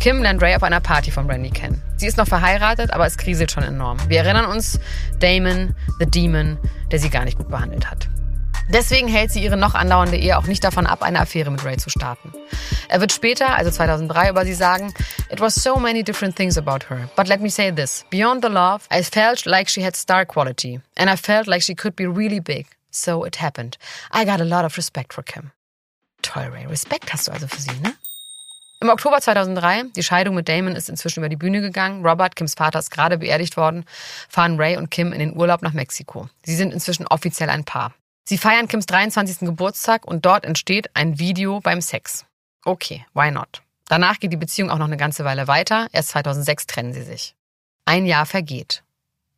[0.00, 1.82] Kim lernt Ray auf einer Party von Brandy kennen.
[1.96, 3.98] Sie ist noch verheiratet, aber es kriselt schon enorm.
[4.08, 4.80] Wir erinnern uns,
[5.18, 6.56] Damon, the Demon,
[6.90, 8.08] der sie gar nicht gut behandelt hat.
[8.72, 11.76] Deswegen hält sie ihre noch andauernde Ehe auch nicht davon ab, eine Affäre mit Ray
[11.76, 12.32] zu starten.
[12.88, 14.94] Er wird später, also 2003, über sie sagen,
[15.28, 17.08] It was so many different things about her.
[17.16, 18.04] But let me say this.
[18.10, 20.80] Beyond the love, I felt like she had star quality.
[20.96, 22.66] And I felt like she could be really big.
[22.92, 23.76] So it happened.
[24.12, 25.50] I got a lot of respect for Kim.
[26.22, 26.66] Toll, Ray.
[26.66, 27.94] Respekt hast du also für sie, ne?
[28.82, 32.06] Im Oktober 2003, die Scheidung mit Damon ist inzwischen über die Bühne gegangen.
[32.06, 33.84] Robert, Kims Vater, ist gerade beerdigt worden,
[34.28, 36.28] fahren Ray und Kim in den Urlaub nach Mexiko.
[36.44, 37.92] Sie sind inzwischen offiziell ein Paar.
[38.24, 39.40] Sie feiern Kims 23.
[39.40, 42.26] Geburtstag und dort entsteht ein Video beim Sex.
[42.64, 43.62] Okay, why not?
[43.88, 45.88] Danach geht die Beziehung auch noch eine ganze Weile weiter.
[45.92, 47.34] Erst 2006 trennen sie sich.
[47.86, 48.84] Ein Jahr vergeht.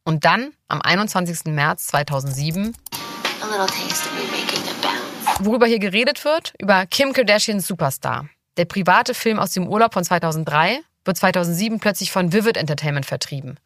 [0.05, 1.47] Und dann, am 21.
[1.47, 2.77] März 2007,
[5.41, 8.29] worüber hier geredet wird, über Kim Kardashians Superstar.
[8.57, 13.59] Der private Film aus dem Urlaub von 2003 wird 2007 plötzlich von Vivid Entertainment vertrieben.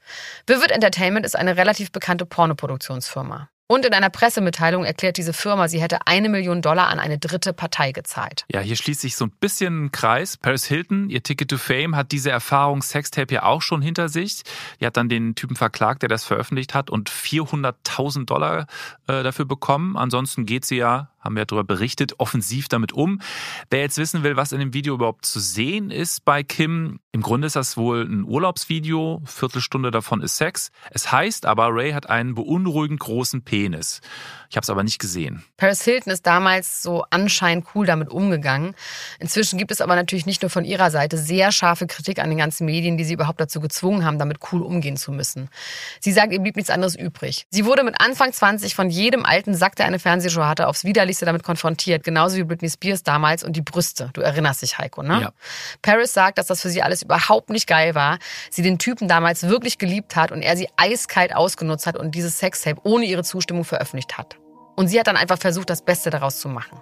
[0.46, 3.48] Vivid Entertainment ist eine relativ bekannte Pornoproduktionsfirma.
[3.68, 7.52] Und in einer Pressemitteilung erklärt diese Firma, sie hätte eine Million Dollar an eine dritte
[7.52, 8.44] Partei gezahlt.
[8.52, 10.36] Ja, hier schließt sich so ein bisschen ein Kreis.
[10.36, 14.42] Paris Hilton, ihr Ticket to Fame, hat diese Erfahrung Sextape ja auch schon hinter sich.
[14.80, 18.66] Die hat dann den Typen verklagt, der das veröffentlicht hat und 400.000 Dollar
[19.08, 19.96] äh, dafür bekommen.
[19.96, 23.20] Ansonsten geht sie ja haben wir darüber berichtet, offensiv damit um.
[23.70, 27.22] Wer jetzt wissen will, was in dem Video überhaupt zu sehen ist bei Kim, im
[27.22, 30.70] Grunde ist das wohl ein Urlaubsvideo, Viertelstunde davon ist Sex.
[30.90, 34.00] Es heißt aber, Ray hat einen beunruhigend großen Penis.
[34.50, 35.44] Ich habe es aber nicht gesehen.
[35.56, 38.74] Paris Hilton ist damals so anscheinend cool damit umgegangen.
[39.18, 42.38] Inzwischen gibt es aber natürlich nicht nur von ihrer Seite sehr scharfe Kritik an den
[42.38, 45.48] ganzen Medien, die sie überhaupt dazu gezwungen haben, damit cool umgehen zu müssen.
[46.00, 47.46] Sie sagt, ihr blieb nichts anderes übrig.
[47.50, 51.24] Sie wurde mit Anfang 20 von jedem alten Sack, der eine Fernsehshow hatte, aufs Widerlichste
[51.24, 52.04] damit konfrontiert.
[52.04, 54.10] Genauso wie Britney Spears damals und die Brüste.
[54.12, 55.20] Du erinnerst dich, Heiko, ne?
[55.20, 55.32] Ja.
[55.82, 58.18] Paris sagt, dass das für sie alles überhaupt nicht geil war.
[58.50, 62.38] Sie den Typen damals wirklich geliebt hat und er sie eiskalt ausgenutzt hat und dieses
[62.38, 64.36] Sextape ohne ihre Zustimmung veröffentlicht hat.
[64.76, 66.78] Und sie hat dann einfach versucht, das Beste daraus zu machen.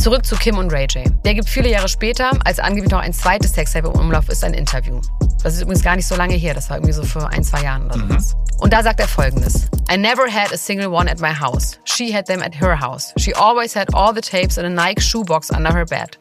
[0.00, 1.04] Zurück zu Kim und Ray J.
[1.26, 4.54] Der gibt viele Jahre später, als angeblich noch ein zweites Sextape im Umlauf ist, ein
[4.54, 4.98] Interview.
[5.42, 7.62] Das ist übrigens gar nicht so lange her, das war irgendwie so für ein, zwei
[7.64, 8.08] Jahren oder mhm.
[8.08, 8.36] sowas.
[8.60, 9.68] Und da sagt er folgendes.
[9.90, 11.78] I never had a single one at my house.
[11.84, 13.12] She had them at her house.
[13.18, 16.16] She always had all the tapes in a Nike shoebox under her bed.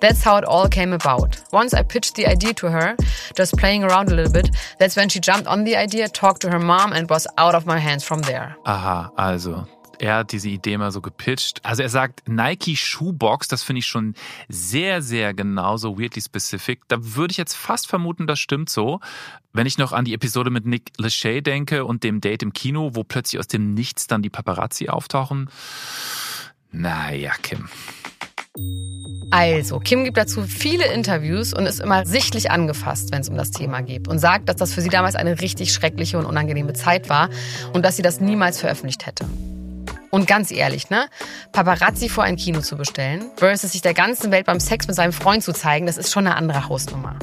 [0.00, 1.40] That's how it all came about.
[1.52, 2.96] Once I pitched the idea to her,
[3.34, 6.50] just playing around a little bit, that's when she jumped on the idea, talked to
[6.50, 8.56] her mom and was out of my hands from there.
[8.66, 9.66] Aha, also
[10.02, 11.60] er hat diese Idee mal so gepitcht.
[11.62, 14.14] Also er sagt Nike Shoebox, das finde ich schon
[14.48, 16.80] sehr, sehr genau, so weirdly specific.
[16.88, 18.98] Da würde ich jetzt fast vermuten, das stimmt so.
[19.52, 22.90] Wenn ich noch an die Episode mit Nick Lachey denke und dem Date im Kino,
[22.94, 25.48] wo plötzlich aus dem Nichts dann die Paparazzi auftauchen.
[26.72, 27.68] Naja, Kim.
[29.30, 33.52] Also, Kim gibt dazu viele Interviews und ist immer sichtlich angefasst, wenn es um das
[33.52, 37.08] Thema geht und sagt, dass das für sie damals eine richtig schreckliche und unangenehme Zeit
[37.08, 37.30] war
[37.72, 39.26] und dass sie das niemals veröffentlicht hätte.
[40.14, 41.06] Und ganz ehrlich, ne?
[41.52, 45.14] Paparazzi vor ein Kino zu bestellen, versus sich der ganzen Welt beim Sex mit seinem
[45.14, 47.16] Freund zu zeigen, das ist schon eine andere Hausnummer.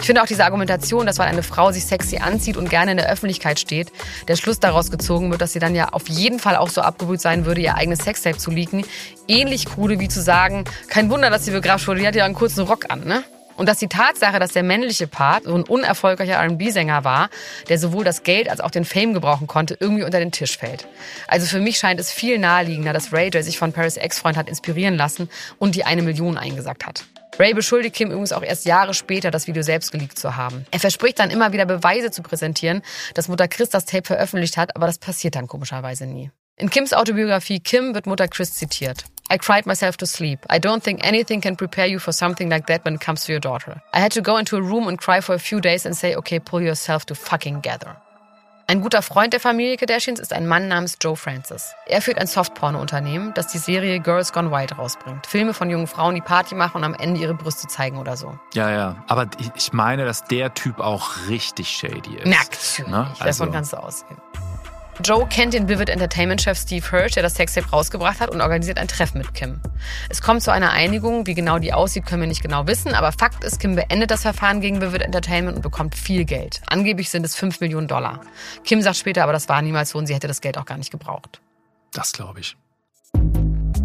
[0.00, 2.96] Ich finde auch diese Argumentation, dass weil eine Frau sich sexy anzieht und gerne in
[2.96, 3.92] der Öffentlichkeit steht,
[4.26, 7.20] der Schluss daraus gezogen wird, dass sie dann ja auf jeden Fall auch so abgebrüht
[7.20, 8.86] sein würde, ihr eigenes Sextape zu leaken,
[9.28, 12.34] ähnlich krude wie zu sagen, kein Wunder, dass sie begrabt wurde, die hat ja einen
[12.34, 13.22] kurzen Rock an, ne?
[13.56, 17.30] Und dass die Tatsache, dass der männliche Part so ein unerfolgreicher RB-Sänger war,
[17.68, 20.86] der sowohl das Geld als auch den Fame gebrauchen konnte, irgendwie unter den Tisch fällt.
[21.28, 24.48] Also für mich scheint es viel naheliegender, dass Ray J sich von Paris Ex-Freund hat
[24.48, 25.28] inspirieren lassen
[25.58, 27.04] und die eine Million eingesagt hat.
[27.38, 30.66] Ray beschuldigt Kim übrigens auch erst Jahre später, das Video selbst geleakt zu haben.
[30.70, 32.82] Er verspricht dann immer wieder Beweise zu präsentieren,
[33.14, 36.30] dass Mutter Chris das Tape veröffentlicht hat, aber das passiert dann komischerweise nie.
[36.56, 39.04] In Kims Autobiografie Kim wird Mutter Chris zitiert.
[39.30, 40.38] I cried myself to sleep.
[40.50, 43.32] I don't think anything can prepare you for something like that when it comes to
[43.32, 43.82] your daughter.
[43.92, 46.14] I had to go into a room and cry for a few days and say,
[46.14, 47.96] okay, pull yourself to fucking gather.
[48.66, 51.74] Ein guter Freund der Familie Kardashians ist ein Mann namens Joe Francis.
[51.86, 55.26] Er führt ein Softporno-Unternehmen, das die Serie Girls Gone Wild rausbringt.
[55.26, 58.38] Filme von jungen Frauen, die Party machen und am Ende ihre Brüste zeigen oder so.
[58.54, 59.04] Ja, ja.
[59.06, 62.26] Aber ich meine, dass der Typ auch richtig shady ist.
[62.26, 62.88] Nackt.
[62.88, 63.06] Ne?
[63.20, 63.24] Also.
[63.24, 64.16] Davon kannst du ausgehen.
[65.02, 68.86] Joe kennt den Vivid Entertainment-Chef Steve Hirsch, der das Sextape rausgebracht hat und organisiert ein
[68.86, 69.60] Treffen mit Kim.
[70.08, 73.10] Es kommt zu einer Einigung, wie genau die aussieht, können wir nicht genau wissen, aber
[73.10, 76.62] Fakt ist, Kim beendet das Verfahren gegen Vivid Entertainment und bekommt viel Geld.
[76.66, 78.20] Angeblich sind es 5 Millionen Dollar.
[78.62, 80.78] Kim sagt später, aber das war niemals so und sie hätte das Geld auch gar
[80.78, 81.40] nicht gebraucht.
[81.92, 82.56] Das glaube ich.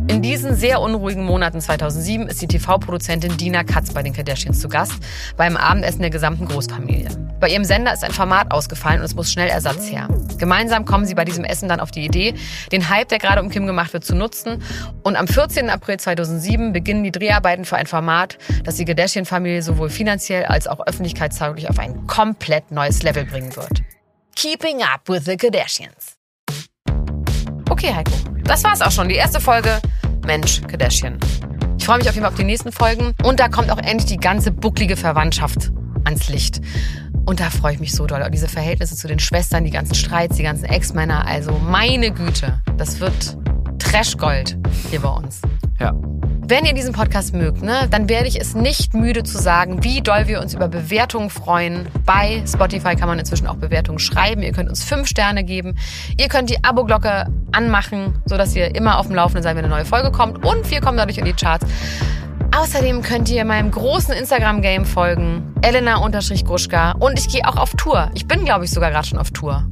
[0.09, 4.67] In diesen sehr unruhigen Monaten 2007 ist die TV-Produzentin Dina Katz bei den Kardashians zu
[4.67, 4.93] Gast
[5.37, 7.09] beim Abendessen der gesamten Großfamilie.
[7.39, 10.07] Bei ihrem Sender ist ein Format ausgefallen und es muss schnell Ersatz her.
[10.39, 12.33] Gemeinsam kommen sie bei diesem Essen dann auf die Idee,
[12.71, 14.63] den Hype, der gerade um Kim gemacht wird, zu nutzen.
[15.03, 15.69] Und am 14.
[15.69, 20.79] April 2007 beginnen die Dreharbeiten für ein Format, das die Kardashian-Familie sowohl finanziell als auch
[20.87, 23.83] öffentlichkeitstauglich auf ein komplett neues Level bringen wird.
[24.35, 26.17] Keeping Up with the Kardashians.
[27.69, 28.11] Okay, Heiko,
[28.43, 29.07] das war's auch schon.
[29.07, 29.79] Die erste Folge
[30.29, 31.17] Mensch, Kardashian.
[31.79, 33.15] Ich freue mich auf jeden Fall auf die nächsten Folgen.
[33.23, 35.71] Und da kommt auch endlich die ganze bucklige Verwandtschaft
[36.03, 36.61] ans Licht.
[37.25, 38.23] Und da freue ich mich so doll.
[38.31, 41.25] Diese Verhältnisse zu den Schwestern, die ganzen Streits, die ganzen Ex-Männer.
[41.25, 43.37] Also meine Güte, das wird
[43.79, 44.57] Trashgold
[44.89, 45.41] hier bei uns.
[45.79, 45.93] Ja.
[46.49, 50.01] Wenn ihr diesen Podcast mögt, ne, dann werde ich es nicht müde zu sagen, wie
[50.01, 51.87] doll wir uns über Bewertungen freuen.
[52.05, 54.41] Bei Spotify kann man inzwischen auch Bewertungen schreiben.
[54.41, 55.77] Ihr könnt uns fünf Sterne geben.
[56.17, 59.85] Ihr könnt die Abo-Glocke anmachen, sodass ihr immer auf dem Laufenden seid, wenn eine neue
[59.85, 60.43] Folge kommt.
[60.43, 61.67] Und wir kommen dadurch in die Charts.
[62.57, 66.93] Außerdem könnt ihr meinem großen Instagram-Game folgen, Elena-Gruschka.
[66.93, 68.09] Und ich gehe auch auf Tour.
[68.15, 69.69] Ich bin, glaube ich, sogar gerade schon auf Tour.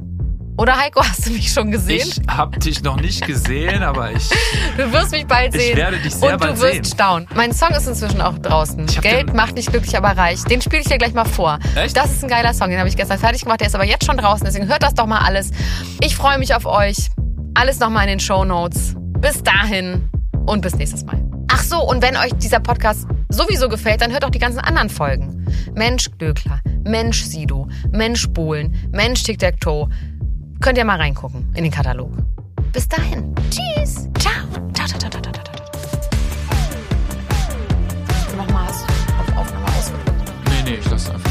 [0.58, 2.08] Oder Heiko, hast du mich schon gesehen?
[2.08, 4.28] Ich habe dich noch nicht gesehen, aber ich.
[4.76, 5.70] Du wirst mich bald sehen.
[5.70, 6.66] Ich werde dich sehr und bald sehen.
[6.66, 7.28] Und du wirst staunen.
[7.34, 8.86] Mein Song ist inzwischen auch draußen.
[9.00, 10.42] Geld macht nicht glücklich, aber reich.
[10.44, 11.60] Den spiele ich dir gleich mal vor.
[11.76, 11.96] Echt?
[11.96, 12.70] Das ist ein geiler Song.
[12.70, 13.60] Den habe ich gestern fertig gemacht.
[13.60, 14.44] Der ist aber jetzt schon draußen.
[14.44, 15.50] Deswegen hört das doch mal alles.
[16.02, 17.08] Ich freue mich auf euch.
[17.54, 18.94] Alles nochmal in den Show Notes.
[19.20, 20.08] Bis dahin
[20.46, 21.22] und bis nächstes Mal.
[21.52, 24.90] Ach so, und wenn euch dieser Podcast sowieso gefällt, dann hört auch die ganzen anderen
[24.90, 25.46] Folgen.
[25.74, 29.88] Mensch Glöckler, Mensch Sido, Mensch Bohlen, Mensch Tic-Tac-Toe.
[30.60, 32.10] Könnt ihr mal reingucken in den Katalog.
[32.72, 33.34] Bis dahin.
[33.50, 34.08] Tschüss.
[34.18, 34.32] Ciao.
[34.74, 35.44] Ciao, ciao, ciao, ciao, ciao, ciao.
[38.36, 40.32] Nochmal auf Aufnahme ausgedrückt.
[40.46, 41.30] Nee, nee, ich lasse einfach.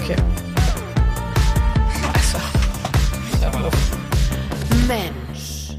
[0.00, 0.16] Okay.
[2.02, 2.38] Scheiße.
[4.88, 5.76] Mensch.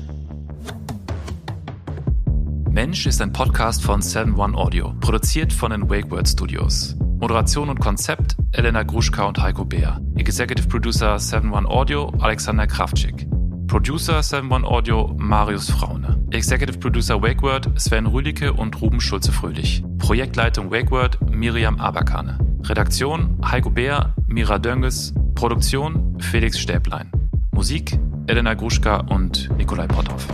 [2.71, 6.95] Mensch ist ein Podcast von 7-One Audio, produziert von den WakeWord Studios.
[7.19, 9.99] Moderation und Konzept Elena Gruschka und Heiko Beer.
[10.15, 13.27] Executive Producer 71 Audio Alexander Kraftschick.
[13.67, 16.23] Producer 71 Audio Marius Fraune.
[16.31, 19.83] Executive Producer WakeWord Sven Rühlicke und Ruben Schulze-Fröhlich.
[19.97, 22.37] Projektleitung WakeWord Miriam Aberkane.
[22.63, 25.13] Redaktion Heiko Beer, Mira Dönges.
[25.35, 27.11] Produktion Felix Stäblein.
[27.51, 27.97] Musik
[28.27, 30.27] Elena Gruschka und Nikolai Potthoff.